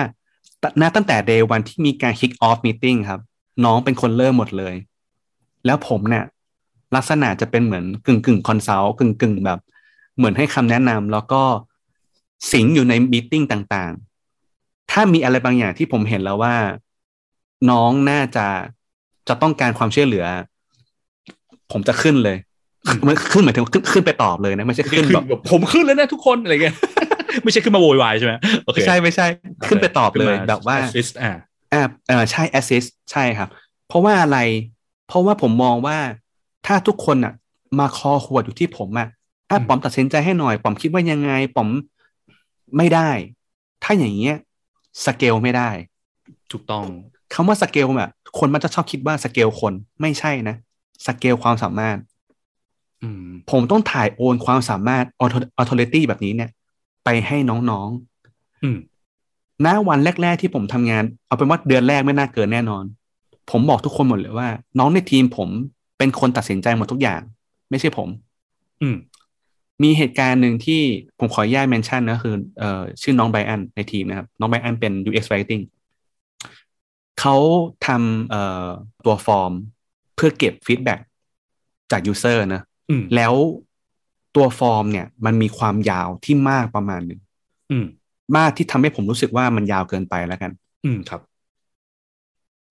[0.61, 3.21] ตณตั้งแต่ day วันที่มีการ kick off meeting ครับ
[3.65, 4.75] น้องเป็นคนเริ่มหมดเลย
[5.65, 6.25] แล้วผมเนี่ย
[6.95, 9.59] ลักษณะจะเป็นเหมือนกึ่งกึ่ง consult กึ่งกึ่งแบบ
[10.17, 11.41] เหมือนให้คำแนะนำแล้วก็
[12.51, 16.55] สิงอยู่ในมีติ้งต่างๆ ถ้ามีอะไรบางอย่างที่ผมเห็นแล้วว่า
[17.71, 18.47] น้องน่าจะ
[19.27, 20.25] จะต้องการความช่วยเหลือ
[21.71, 22.37] ผมจะขึ้นเลย
[23.07, 26.75] มันขึ้นหมายถึงขึ้นขึ้นไปตอบเลยนะไม่ใช่ขึ้นขึ้นแบบแบบผมขึ้นแล้วนะทุกคนอะไรเงี้ย
[27.43, 28.33] ไม่ใช่ขึ้นมาโวยวายใช่ไหม
[28.65, 29.27] โอเคไม่ใช่ไม่ใช่
[29.67, 31.31] ขึ้นไปตอบเลยขึ้นมแบบว่า assist อ่า
[31.73, 33.49] อ่าเออใช่ assist ใช่ครับ
[33.87, 34.39] เพราะว่าอะไร
[35.07, 35.97] เพราะว่าผมมองว่า
[36.65, 37.33] ถ้าทุกคนอะ
[37.79, 39.07] มาคอขวดอยู่ที่ผมอะ
[39.49, 41.69] อะอืมป๋อมตัดสินใจให้หน่อยป๋อมคิดว่ายังไงป๋อม
[42.77, 43.09] ไม่ได้
[43.83, 44.35] ถ้าอย่างเงี้ย
[45.05, 45.69] สเกลไม่ได้
[46.51, 46.85] ถูกต้อง
[47.33, 48.09] คำว่าสเกลอะ
[48.39, 50.55] คนมันจะชอบคิดว่าสเกลคนไม่ใช่นะ
[51.07, 51.97] สเกลความสามารถ
[53.03, 55.05] อืมผมต้องถ่ายโอนความสามารถ
[55.61, 56.49] authority แบบนี้เนี่ย
[57.03, 58.77] ไปให้น้องๆอืม
[59.65, 62.83] ณวันแรก ๆ ที่ผมทำงาน เอาเป็นว่าเดือนแรกไม่น่าเกินแน่นอน
[63.51, 64.49] ผมบอกทุกคนหมดเลยว่า
[64.79, 65.49] น้องในทีมผม
[65.97, 67.21] เป็นคนตัดสินใจหมดทุกอย่าง
[67.69, 68.09] ไม่ใช่ผม
[68.81, 68.97] อืม
[69.83, 70.81] มีเหตุการณ์หนึ่งที่
[71.19, 75.63] ผมขออนุญาต mention นะคือเอ่อชื่อน้องไบรอันในทีมนะครับ น้องไบรอันเป็น UX Writing
[77.19, 77.35] เขา
[77.87, 78.67] ทำเอ่อ
[79.05, 79.53] ตัวฟอร์ม
[80.15, 80.95] เพื่อเก็บ feedback
[81.91, 83.33] จาก user นะอืมแล้ว
[84.35, 87.21] ตัวฟอร์มเนี่ย มันมีความยาวที่มากประมาณหนึ่ง
[87.71, 87.85] อืม
[88.37, 90.51] มากที่ทำให้ผมรู้สึกว่ามันยาวเกินไปแล้วกัน
[90.85, 91.21] อืมครับ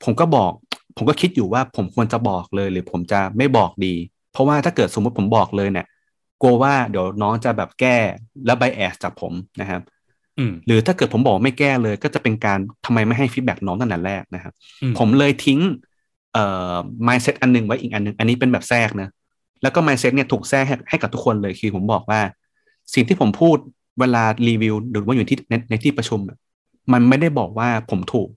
[0.05, 0.53] ผมก็บอก
[0.97, 3.95] ผมก็คิดอยู่ว่าผมควรจะบอกเลย หรือผมจะไม่บอกดี
[4.33, 5.87] เพราะว่าถ้าเกิดสมมติผมบอกเลยเนี่ย
[6.43, 7.97] กลัวว่าเดี๋ยวน้องจะแบบแก้
[8.47, 9.96] แล้ว bias จากผมนะครับอืม
[10.67, 15.61] หรือถ้าเกิดผมบอกไม่แก้เลย ก็จะเป็นการทำไมไม่ให้ feedback น้องตั้งแต่แรกนะครับอืมผมเลยทิ้ง
[16.33, 16.77] เอ่อ
[17.07, 19.09] mindset อันหนึงไว้อีกอันหนึง อันนี้เป็นแบบแทรกนะ
[19.63, 22.21] แล้วก็ mindset เนี่ยถูกแทรกให้ให้กับทุกคนเลยคือผมบอกว่า
[22.95, 23.57] สิ่งที่ผมพูด
[24.01, 26.39] เวลารีวิวหรือว่าอยู่ที่ในในที่ประชุมอะ
[26.93, 28.29] มันไม่ได้บอกว่าผมถูก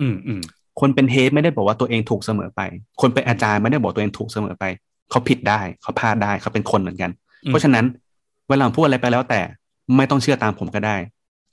[0.00, 0.40] อืมอืม
[0.80, 2.60] คนเป็นเฮดไม่ได้บอกว่าตัวเองถูกเสมอไป
[3.00, 4.64] คนเป็นอาจารย์ไม่ได้บอกตัวเองถูกเสมอไป
[5.10, 7.10] เขาผิดได้เขาพลาดได้เขาเป็นคนเหมือนกัน
[7.44, 7.84] อืมเพราะฉะนั้น
[8.48, 9.40] เวลาผมพูดอะไรไปแล้วแต่
[9.96, 10.96] ไม่ต้องเชื่อตามผมก็ได้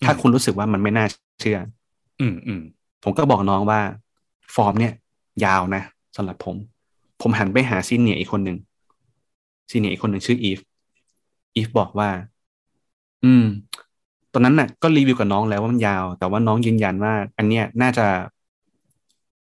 [0.06, 1.06] ถ้าอืมคุณรู้สึกว่ามันไม่น่า
[1.42, 1.58] เชื่อ
[2.22, 2.62] อืมอืม
[3.04, 3.80] ผมก็บอกน้องว่า
[4.56, 4.94] ฟอร์มเนี่ย
[5.46, 5.82] ยาวนะ
[6.16, 6.56] สำหรับผม
[7.22, 8.58] ผมหันไปหาซีเนียร์อีกคนหนึ่ง
[9.70, 10.60] senior อีกคนหนึ่งชื่ออีฟ
[11.56, 12.10] อีฟบอกว่า
[13.26, 13.46] อืม
[14.34, 18.06] ตอนนั้นน่ะ ก็รีวิวกับน้องแล้วว่ามันยาว แต่ว่าน้องยืนยันว่า อันเนี้ยน่าจะ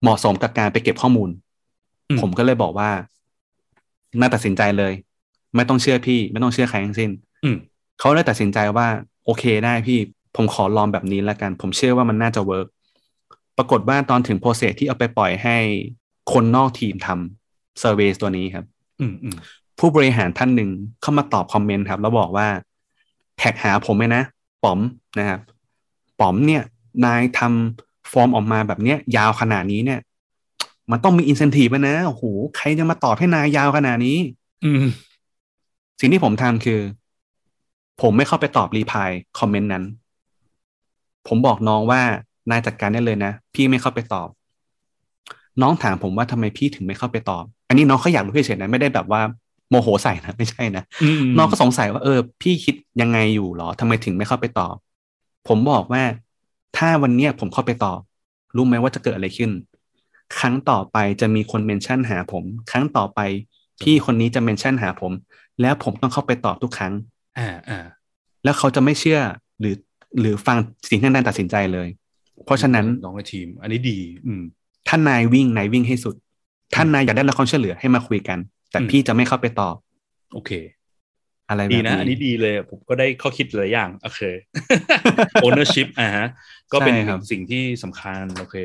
[0.01, 1.29] เหมาะสมกับการไปเก็บข้อมูล
[2.09, 2.89] อืมผมก็เลยบอกว่า
[4.19, 4.93] น่าตัดสินใจเลย
[5.55, 7.11] ไม่ต้องเชื่อพี่ ไม่ต้องเชื่อใครทั้งสิ้น
[7.43, 7.57] อืม
[7.99, 8.87] เขาเลยตัดสินใจว่า
[9.25, 9.99] โอเคได้พี่
[10.36, 12.68] ผมขอลองแบบนี้แล้วกัน ผมเชื่อว่ามันน่าจะเวิร์ก
[13.56, 15.56] ปรากฏว่าตอนถึงโปรเซสที่เอาไปปล่อยให้
[16.32, 18.64] คนนอกทีมทำเซอร์เวยตัวนี้ครับ
[19.00, 19.36] อืมอืม
[19.78, 22.48] ผู้บริหารท่านหนึ่งเข้ามาตอบคอมเมนต์ครับ แล้วบอกว่า
[23.38, 24.22] แท็กหาผมไหมนะ
[24.64, 24.78] ป๋อม
[25.18, 25.40] นะครับ
[26.20, 26.62] ป๋อมเนี่ย
[27.04, 30.00] นายทำฟอร์มออกมาแบบเนี้ย ยาวขนาดนี้เนี่ย
[30.90, 32.24] มันต้องมีอินเซนティブนะโอ้โห
[32.56, 34.18] ใครจะมาตอบให้นายยาวขนาดนี้
[34.64, 34.84] อืม
[36.00, 36.80] สิ่งที่ผมทำคือ
[38.00, 39.84] ผมไม่เข้าไปตอบรีพายคอมเมนต์นั้น
[41.27, 42.01] ผมบอกน้องว่า
[42.49, 44.29] นายจัดการได้เลยนะ พี่ไม่เข้าไปตอบ
[45.61, 49.21] น้องถามผมว่าทำไมพี่ถึงไม่เข้าไปตอบ อันนี้น้องเขาอยากรู้เฉยๆนะไม่ได้แบบว่า
[49.69, 54.75] โมโหใส่นะไม่ใช่นะอืมน้องก็สงสัยว่าเออ พี่คิดยังไงอยู่หรอทำไมถึงไม่เข้าไปตอบ
[55.47, 56.03] ผมบอกว่า
[56.77, 57.99] ถ้าวันเนี้ยผมเข้าไปตอบ
[58.55, 59.51] รู้ไหมว่าจะเกิดอะไรขึ้น
[60.39, 63.19] ครั้งต่อไปจะมีคนเมนชั่นหาผม ครั้งต่อไป
[63.81, 65.11] พี่คนนี้จะเมนชั่นหาผม
[65.61, 66.93] แล้วผมต้องเข้าไปตอบทุกครั้ง
[67.37, 67.79] อ่าอ่า
[68.43, 69.19] แล้วเขาจะไม่เชื่อ
[69.59, 69.75] หรือ
[70.19, 70.57] หรือฟัง
[70.89, 71.87] สิ่งที่นายตัดสินใจเลย
[72.45, 74.43] เพราะฉะนั้นน้องในทีม อันนี้ดี อืม
[74.87, 76.15] ท่านนายวิ่งนายวิ่งให้สุด
[76.75, 78.37] ท่านนายอยากได้รับความช่วยเหลือให้มาคุยกัน
[78.71, 79.75] แต่อืมพี่จะไม่เข้าไปตอบ
[80.33, 80.51] โอเค
[81.49, 84.21] อะไรแบบดีนี้นะ อันนี้ดีเลย ผมก็ได้ข้อคิดหลายอย่าง โอเค
[85.45, 86.27] ownership อ่าฮะ
[86.71, 88.55] ก็เป็นใช่ครับสิ่งที่สำคัญ โอเค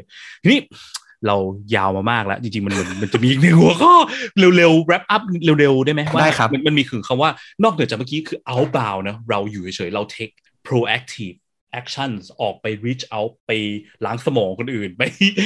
[0.42, 0.60] ทีนี้
[1.26, 1.36] เรา
[1.76, 3.94] ยาวมามากแล้ว จริงๆ มันมันมันจะมีอีกหนึ่งหัวข้อ
[4.56, 7.30] เร็วๆ wrap up เร็วๆ ได้ไหมว่าได้ครับ มันมันมีถึงคำว่า
[7.62, 10.34] นอกเหนือจากเมื่อกี้คือ outbound นะเราอยู่เฉยๆ เรา take
[10.70, 11.36] proactive
[11.80, 13.50] actions ออกไป reach out ไป
[14.04, 15.02] ล้างสมองคนอื่น ไป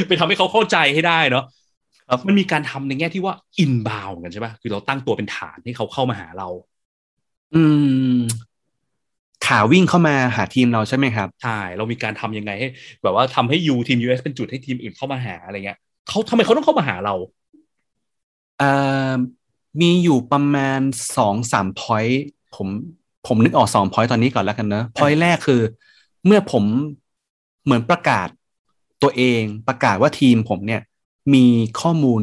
[0.08, 1.44] ไปทำให้เขาเข้าใจให้ได้เนาะ
[2.08, 6.48] ครับมันมีการทำในแง่ที่ว่า inbound กันใช่ปะคือเราตั้งตัวเป็นฐานให้เขาเข้ามาหาเรา
[7.54, 7.62] อื
[8.16, 8.18] ม
[9.46, 12.68] ขาวิ่งเข้ามาหาทีมเราใช่ไหมครับ ใช่ เรามีการทำยังไงให้
[13.02, 17.14] แบบว่าทำให้ยูทีม US เป็นจุดให้ทีมอื่นเข้ามาหาอะไรเงี้ยเขาทำไมเขาต้องเข้ามาหาเรา
[18.58, 18.70] เอ่
[19.12, 19.14] อ
[19.80, 20.80] มีอยู่ประมาณ
[21.16, 22.24] สองสาม point
[22.56, 22.68] ผม
[23.26, 25.60] ผมนึกออกสอง point ตอนนี้ก่อนแล้วกันเนอะ point แรกคือ
[26.26, 26.64] เมื่อผม
[27.64, 28.28] เหมือนประกาศ
[29.02, 30.82] ตัวเองประกาศว่าทีมผมเนี่ย
[31.34, 31.46] มี
[31.80, 32.22] ข้อมูล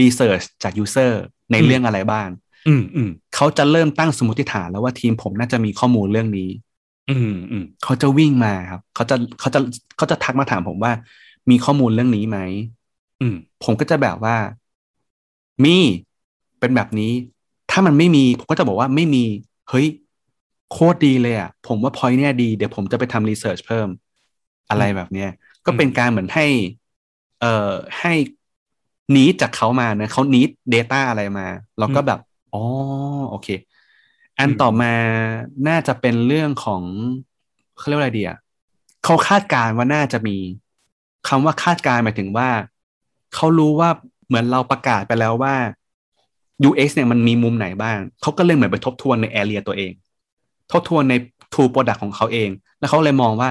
[0.00, 2.28] research จาก user ในอืมเรื่องอะไรบ้าง
[2.68, 6.48] อืมอืมเขาจะเริ่มตั้งสมมติฐานแล้วว่าทีมผมน่าจะมีข้อมูลเรื่องนี้
[7.10, 9.60] อืมอืมเขาจะวิ่งมาครับเขาจะเขาจะ
[9.96, 10.92] เขาจะทักมาถามผมว่า
[11.50, 12.38] มีข้อมูลเรื่องนี้ไหม
[13.20, 14.36] อืม ผมก็จะแบบว่า
[15.64, 15.76] มี
[16.60, 17.12] เป็นแบบนี้
[17.70, 19.24] ถ้ามันไม่มี ผมก็จะบอกว่าไม่มี
[19.70, 19.86] เฮ้ย
[20.72, 23.88] โคตรดีเลยอะ ผมว่าพอยเนี่ยดี เดี๋ยวผมจะไปทำรีเสิร์ชเพิ่ม
[24.70, 25.30] อะไรแบบเนี้ย
[25.66, 26.46] ก็เป็นการเหมือนให้
[27.40, 28.12] เอ่อให้
[29.14, 31.46] นีดจากเขามานะเขานีด Data อะไรมา
[31.78, 32.20] เราก็แบบ
[32.54, 32.62] อ๋อ
[33.30, 33.48] โอเค
[34.38, 34.92] อันต่อมา
[35.68, 36.82] น่าจะเป็นเรื่องของ
[37.78, 38.38] เขาเรียกว่าอะไรดีอะ
[39.04, 40.36] เขาคาดการณ์ว่าน่าจะมี
[41.28, 42.48] คำว่าคาดการณ์หมายถึงว่า
[43.34, 43.90] เขารู้ว่า
[44.26, 45.54] เหมือนเราประกาศไปแล้วว่า
[46.68, 49.92] UX เนี่ยมันมีมุมไหนบ้าง เขาก็เลยเหมือนไปทบทวนในแอเรียตัวเอง
[50.72, 51.14] ทบทวนใน
[51.52, 53.50] tool product ของเขาเอง แล้วเขาเลยมองว่า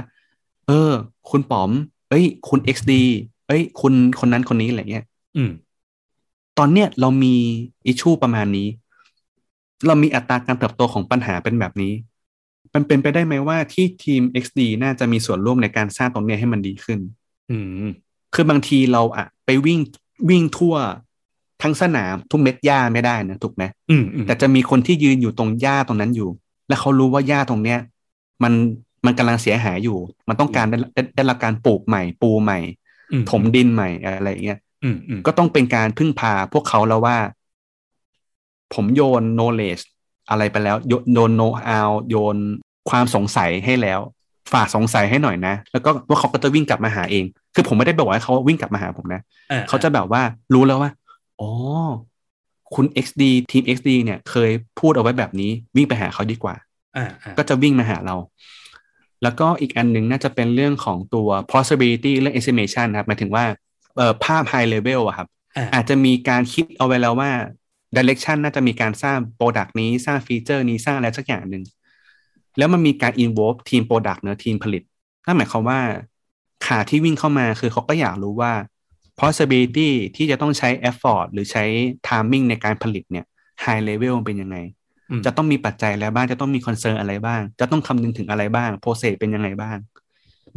[0.68, 0.92] เออ
[1.30, 1.72] คุณป๋อม
[2.10, 2.92] เอ้ย คุณ XD
[3.48, 5.06] เอ้ย คุณคนนั้นคนนี้อะไรเงี้ย
[5.36, 5.52] อืม
[6.58, 7.36] ตอนเนี้ยเรามี
[7.88, 8.68] อิชชูประมาณนี้
[9.88, 11.94] เรามีอัตราการเติบโตของปัญหาเป็นแบบนี้
[12.74, 17.00] มันเป็นไปได้ไหมว่าที่ทีม XD น่าจะมีส่วนร่วมในการสร้างตรงเนี้ยให้มันดีขึ้น
[17.50, 17.58] อื
[17.88, 17.90] ม
[18.34, 19.80] คือบางทีเราอะไปวิ่ง
[20.30, 20.76] วิ่งทั่ว
[21.62, 26.30] ทั้งสนามทุกเม็ดหญ้าไม่ได้นะถูกไหมอืมอืมแต่จะมีคนที่ยืนอยู่ตรงหญ้าตรงนั้นอยู่
[26.68, 27.80] และเขารู้ว่าหญ้าตรงเนี้ย
[28.44, 28.54] มัน
[29.06, 29.98] มันกำลังเสียหายอยู่
[30.28, 32.60] มันต้องการได้ได้ได้รับการปลูกใหม่ ปูใหม่
[33.12, 37.18] อืถมดินใหม่อะไรอย่างเงี้ยอืมอืมก็ต้องเป็นการพึ่งพาพวกเขาแล้วว่า
[38.74, 39.84] ผมโยน knowledge
[40.30, 42.38] อะไรไปแล้ว โยโยน know how โยน
[42.90, 44.00] ความสงสัยให้แล้ว
[44.54, 50.22] ฝากสงสัยให้หน่อยนะ แล้วก็ว่าเขาก็จะวิ่งกลับมาหาเอง คือผมไม่ได้บอกให้เขาวิ่งกลับมาหาผมนะอ่เขาจะแบบว่า
[50.54, 50.92] รู้แล้วว่า
[51.42, 51.50] อ๋อ
[52.76, 56.56] คุณ XD ทีม XD เนี่ยเคยพูดเอาไว้แบบนี้วิ่งไปหาเขาดีกว่า
[56.98, 58.16] อ่าอ่า ก็จะวิ่งมาหาเรา
[59.24, 63.46] แล้วก็อีกอันหนึ่งน่าจะเป็นเรื่องของตัว possibility เรื่อง estimation ครับหมายถึงว่า
[63.98, 67.32] เอ่อภาพ high level อะครับอ่าอาจจะมีการคิดเอาไว้แล้วว่า
[67.96, 71.64] direction น่าจะมีการสร้าง product นี้สร้างฟีเจอร์นี้สร้างอะไรสักอย่างหนึ่ง
[72.58, 74.84] แล้วมันมีการ involve ทีม product เนอะทีมผลิต
[75.26, 75.80] นั่นหมายความว่า
[76.66, 78.52] ขาที่วิ่งเข้ามาคือเขาก็อยากรู้ว่า
[79.22, 81.64] possibility ที่จะต้องใช้ effort หรือใช้
[82.08, 83.26] timing ในการผลิตเนี่ย
[83.64, 84.58] high level มันเป็นยังไง
[85.10, 89.78] อืมจะต้องมีปัจจัยอะไรบ้าง จะต้องมี concern อะไรบ้าง จะต้องคำนึงถึงอะไรบ้าง process เป็นยังไงบ้าง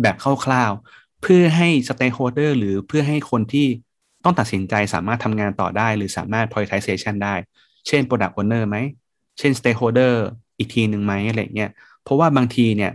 [0.02, 3.66] แบบคร่าวๆ เพื่อให้สเต k โฮเดอร์หรือเพื่อให้คนที่
[4.24, 7.34] ต้องตัดสินใจสามารถทำงานต่อได้ หรือสามารถ prioritization ได้
[7.88, 8.76] เช่น product owner ไหม
[9.38, 10.14] เช่น stakeholder
[10.58, 11.70] อีกทีหนึ่งไหมอะไรเงี้ย
[12.02, 12.92] เพราะว่าบางทีเนี่ย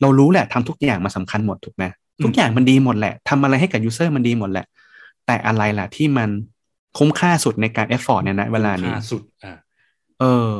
[0.00, 1.84] เรารู้แหละทำทุกอย่างมาสำคัญหมดถูกไหม
[2.24, 4.66] ทุกอย่างมันดีหมดแหละทำอะไรให้กับ user มันดีหมดแหละ
[5.26, 6.30] แต่อะไรล่ะที่มัน
[6.98, 9.56] คุ้มค่าสุดในการ effort เนี่ยนะเวลานี้ค่สุดอ่า
[10.20, 10.50] เออ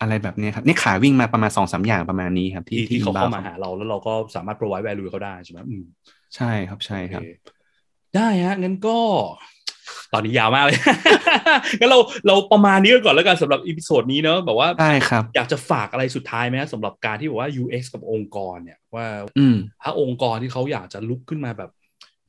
[0.00, 5.84] อะไรแบบเนี้ยครับนี่ขาวิ่งมาประมาณสองสามอย่างประมาณนี้ครับที่ที่ที่เขา inbound เข้ามาหาเราแล้วเราก็สามารถ provide value เขาได้ใช่ไหมอืม
[6.36, 7.28] ใช่ครับใช่ครับโอเค
[8.16, 8.98] ได้ฮะงั้นก็
[10.12, 10.78] ตอนนี้ยาวมากเลย
[11.78, 19.06] งั้นเราเราประมาณนี้ก่อนแล้วกันสำหรับ episode นี้เนอะแบบว่าได้ครับ อยากจะฝากอะไรสุดท้ายไหมฮะสำหรับการที่บอกว่า UX กับองค์กรเนี่ยว่า
[19.38, 21.70] อืมถ้าองค์กรที่เขาอยากจะลุกขึ้นมาแบบ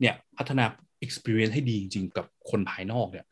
[0.02, 0.66] เนี่ยพัฒนา
[1.06, 3.26] experience ให้ดีจริงๆกับคนภายนอกเนี่ย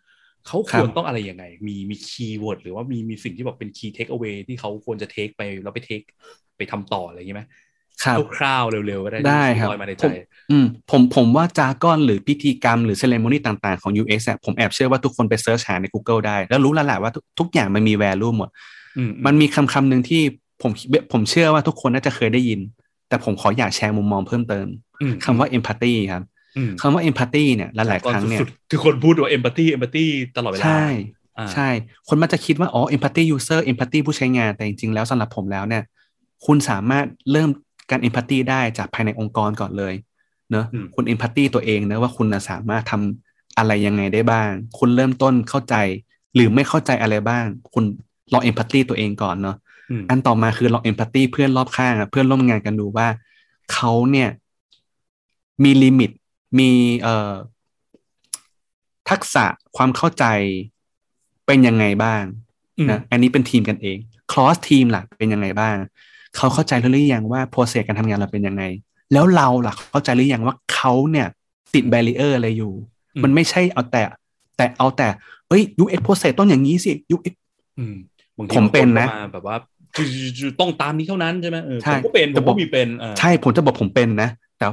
[0.47, 6.05] เขาควรต้องอะไรยังไง มีมี keyword หรือว่ามีมีสิ่งที่แบบเป็น key take away ที่เขาควรจะ take ไปแล้วไป take
[6.57, 7.43] ไปทำต่ออะไรอย่างนี้ไหม
[8.03, 10.11] ครับคร่าวๆเร็วๆก็ได้ได้ครับลอยมาในใจผม
[10.51, 18.49] อืมผมผมว่าจากอนหรือพิธีกรรมหรือ ceremony ต่างๆของ UX อะผมแอบเชื่อว่าทุกคนไป search หาใน Google ได้ แล้วรู้แล้วแหละว่าทุกทุกอย่างมันมี value หมด
[18.97, 20.21] อืมมันมีคำคำหนึ่งที่
[20.61, 20.71] ผม
[21.11, 22.59] ผมเชื่อว่าทุกคนน่าจะเคยได้ยิน
[23.09, 24.67] แต่ผมขออยากแชร์มุมมองเพิ่มเติม
[25.01, 26.23] อืมคำว่า empathy ครับ
[26.57, 30.05] อืมคำว่า empathy เนี่ยหลายๆครั้งเนี่ยสุดๆทุกคนพูดว่า empathy empathy
[30.37, 30.87] ตลอดเวลาใช่
[31.37, 31.69] อ่าใช่
[32.07, 35.83] คนมันจะคิดว่า อ๋อ empathy user empathy ผู้ใช้งาน แต่จริงๆ แล้วสำหรับผมแล้วเนี่ย
[36.45, 37.49] คุณสามารถเริ่ม
[37.89, 39.93] การเอมพัตตีได้จากภายในองค์กรก่อนเลย
[40.51, 45.75] เนอะอืมคุณเอมพัตตีตัวเองเนอะว่าคุณน่ะสามารถทำอะไรยังไงได้บ้าง คุณเริ่มต้นเข้าใจ
[46.35, 47.83] หรือไม่เข้าใจอะไรบ้าง คุณ
[48.33, 49.57] ลองเอมพัตตีตัวเองก่อนเนาะ
[49.91, 53.07] อืมอันต่อมาคือลองเอมพัตตีเพื่อนรอบข้างอะเพื่อนร่วมงานกันดูว่า
[53.73, 54.29] เขาเนี่ย
[55.63, 56.11] มีลิมิต
[56.59, 56.69] มี
[57.01, 57.33] เอ่อ
[59.09, 59.45] ทักษะ
[59.77, 60.25] ความเข้าใจ
[61.45, 62.23] เป็นยังไงบ้าง
[62.77, 63.97] อืมนะอันนี้เป็นทีมกันเอง
[64.31, 65.75] cross ทีมล่ะเป็นยังไงบ้าง
[66.37, 68.63] เขาเข้าใจแล้วหรือยังว่า process การทำงานเราเป็นยังไง
[69.13, 71.27] แล้วเราล่ะเข้าใจหรือยังว่าเขาเนี่ย
[71.73, 72.71] ติด barrier อะไรอยู่
[73.15, 74.01] อืมมันไม่ใช่เอาแต่
[74.57, 75.07] แต่เอาแต่
[75.49, 77.33] เอ้ย UX process ต้องอย่างนี้สิ UX
[77.79, 77.95] อืม
[78.37, 79.55] บางทีผมเป็นนะบางคก็มาแบบว่า
[79.95, 84.65] จุๆๆต้องตามนี้เท่านั้นใช่ไหมเออใช่ผมก็เป็นผแต่มบอก็กมีเป็นอ่าใช่ผมจะบอกผมเป็นนะแต่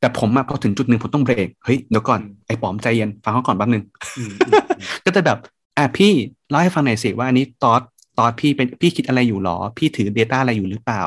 [0.00, 3.84] แต่ผมอะพอถึงจุดหนึ่งผมต้องเบรกเฮ้ยเดี๋ยวก่อนอืมไอ้ป๋อมใจเย็นฟังเขาก่อนแป๊บหนึ่ง
[4.18, 5.38] อืมอืมอืมก็จะแบบ
[5.76, 6.12] อะพี่
[6.50, 7.80] เล่าให้ฟังหน่อยสิว่าอันนี้ตอส
[8.18, 11.02] ตอสพี่เป็นพี่คิดอะไรอยู่หรอ พี่ถือ Data อะไรอยู่หรือเปล่า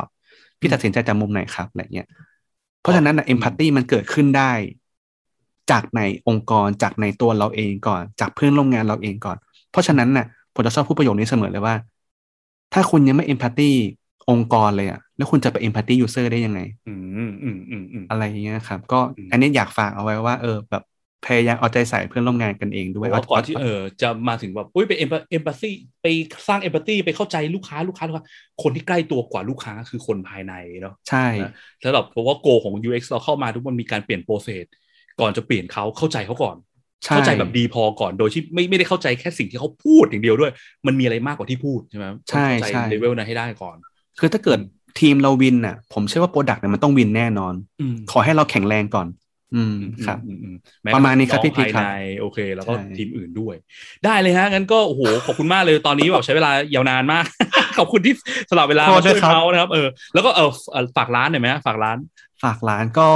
[0.60, 2.08] พี่ตัดสินใจจากมุมไหนครับอะไรเงี้ย
[2.80, 4.52] เพราะฉะนั้นนะเอมพัตตีมันเกิดขึ้นได้
[5.70, 9.36] จากในองค์กรจากในตัวเราเองก่อน จากเพื่อนร่วมงานเราเองก่อน
[9.70, 11.74] เพราะฉะนั้นน่ะผมจะชอบพูดประโยคนี้เสมอเลยว่า
[12.72, 13.70] ถ้าคุณยังไม่ empathy
[14.30, 20.82] องค์กรเลยอะแล้วคุณจะไป empathy user ได้ยังไง อืมอืมอืมอืมอืมอะไรอย่างเงี้ยครับ ก็อืมอันนี้อยากฝากเอาไว้ว่า เออแบบ
[21.26, 25.70] พยายามเอาใจใส่เพื่อนร่วมงานกันเองด้วยเพราะว่าก่อนที่เออจะมาถึงแบบอุ้ยไป em empathy
[26.02, 26.06] ไป
[26.48, 28.24] สร้าง empathy ไปเข้าใจลูกค้าลูกค้าลูกค้า
[28.62, 31.52] คนที่ใกล้ตัวกว่าลูกค้าคือคนภายในเนาะใช่นะ
[31.82, 34.64] แล้วแบบเพราะว่า goal ของ UX เราเข้ามาทุกมันมีการเปลี่ยน process
[35.20, 36.56] ก่อนจะเปลี่ยนเขาเข้าใจเขาก่อน
[37.04, 40.52] ใช่เข้าใจแบบดีพอก่อนโดยที่ไม่ไม่ได้เข้าใจแค่สิ่งที่เขาพูดอย่างเดียวด้วย
[40.86, 43.76] มันมีอะไรมากกว่าที่พูดใช่ไหมใช่ต้องเข้าใจใช่เลเวลนั้นให้ได้ก่อน
[44.20, 44.58] คือถ้าเกิด
[45.00, 49.06] ทีมเรา win น่ะ ผมเชื่อว่าโปรดักต์เนี่ยมันต้อง win แน่นอนอืมขอให้เราแข็งแรงก่อน
[49.54, 49.76] อืม
[50.06, 50.56] ครับอืมอืม
[50.94, 51.90] ประมาณนี้ครับพี่พีภายครับใน
[52.20, 53.54] โอเค แล้วก็ใช่ทีมอื่นด้วย
[54.04, 57.24] ได้เลยฮะงั้นก็โอ้โหขอบคุณมากเลยตอนนี้แบบใช้เวลายาวนานมาก
[57.78, 58.14] ขอบคุณที่
[58.50, 61.96] สละเวลาโทษมาช่วยด้วยครับเมาท์นะครับเออแล้วก็เออเอ่อฝากร้านหน่อยไหมฮะฝากร้าน
[62.42, 63.08] ฝากร้านก็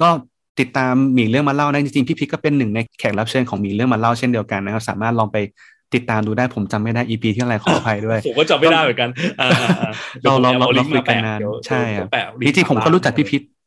[0.00, 0.08] ก็
[0.60, 5.36] ติดตามหมีเรื่องมาเล่านะจริงๆพี่พิกก็เป็นหนึ่งในแขกรับเชิญของหมีเรื่องมาเล่าเช่นเดียวกันนะครับสามารถลองไป
[5.94, 13.61] ติดตามดูได้ผมจำไม่ได้ EP ที่อะไรขออภัยด้วยผมก็จำไม่ได้เหมือนกันอ่าอ่าอ่าดี๋ยวเราผมเราอลิเรางก์คุยมากันแปะนานเดี๋ยวใช่ครับเดี๋ยวแปะลิจงก์ริงๆผมก็รู้จักร้านพี่พิษเอ่อ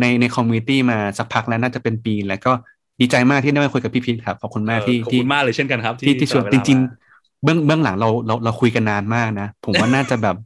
[0.00, 2.52] ในในคอมมูนิตี้มาสักพักแล้วน่าจะเป็นปีแล้วก็
[3.00, 10.36] ดีใจมากที่ได้มาคุยกับพี่พิษครับขอบคุณมากเออที่ขอบที่คุณมากเลยเช่นกันครับ ที่ที่ชวนสจละเวลาริงมาๆเบื้องเบื้องหลังเราเราเราคุยกันนานมากนะ ผมว่าน่าจะแบบ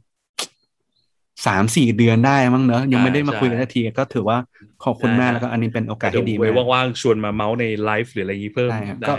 [1.47, 4.37] สามสี่เดือนได้มั้งเนอะยังไม่ได้มาคุยกันสักทีก็ถือว่า
[4.83, 9.13] ขอบคุณมากแล้วก็อันนี้เป็นโอกาสเดี๋ยวที่ดีไว้มากว่างๆชวนมาเมาท์ในไลฟ์หรืออะไรอย่างนี้เพิ่มได้ครับได้ก็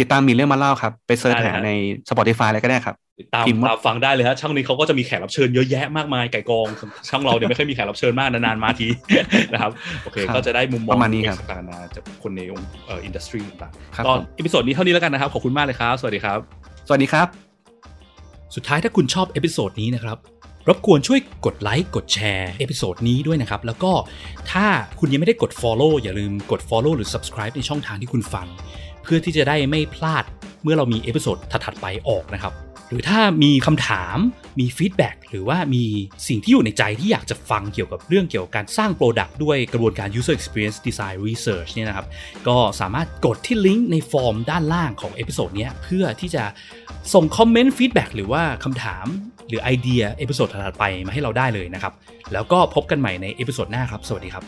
[0.00, 1.72] ติดตามหมีเรื่องมาเล่าครับ ไปเสิร์ชได้เลยหาฮะใน
[2.08, 2.96] Spotify อะไรก็ได้ครับ
[3.34, 6.66] ตามพิมพ์ว่าตามฟังได้เลยฮะช่องนี้เขาก็จะมีแขกรับเชิญเยอะแยะมากมายก่ายกอง
[7.08, 8.88] ช่องเราเนี่ยไม่ค่อยมีแขกรับเชิญมากนานๆมาที
[9.52, 9.70] นะครับ
[10.04, 16.38] โอเคครับก็จะได้มุมมองประมาณนี้ครับต่างๆนานาจากคนในองค์เอ่อ industry ต่างๆครับก็ผม episode นี้เท่านี้แล้วกันนะครับ ขอบคุณมากเลยครับ สวัสดีครับ
[16.88, 17.26] สวัสดีครับ
[18.54, 20.18] สุดท้ายถ้าคุณชอบ episode นี้นะครับ
[20.68, 23.92] รบกวนช่วยกดไลค์กดแชร์ episode นี้ด้วยนะครับ แล้วก็
[24.52, 24.66] ถ้า
[24.98, 28.46] คุณยังไม่ได้กด Follow อย่าลืมกด Follow หรือ Subscribe ในช่องทางที่คุณฟัง
[29.06, 30.24] เพื่อที่จะได้ไม่พลาด
[30.62, 32.52] เมื่อเรามี episode ถัดๆไปออกนะครับ
[32.88, 34.16] หรือถ้ามีคำถาม
[34.60, 35.84] มี feedback หรือว่ามี
[36.28, 42.06] สิ่งที่อยู่ในใจที่อยากจะฟังเกี่ยวกับเรื่องเกี่ยวกับการสร้าง product ด้วยกระบวนการ user experience design research เนี่ยนะครับ
[42.48, 46.44] ก็สามารถกดที่ลิงก์ในฟอร์มด้านล่างของ episode นี้เพื่อที่จะ
[47.14, 49.06] ส่งคอมเมนต์ feedback หรือว่าคำถาม
[49.48, 51.92] หรือไอเดีย episode ถัดไปมาให้เราได้เลยนะครับ
[52.32, 54.44] แล้วก็พบกันใหม่ใน episode หน้าครับ สวัสดีครับ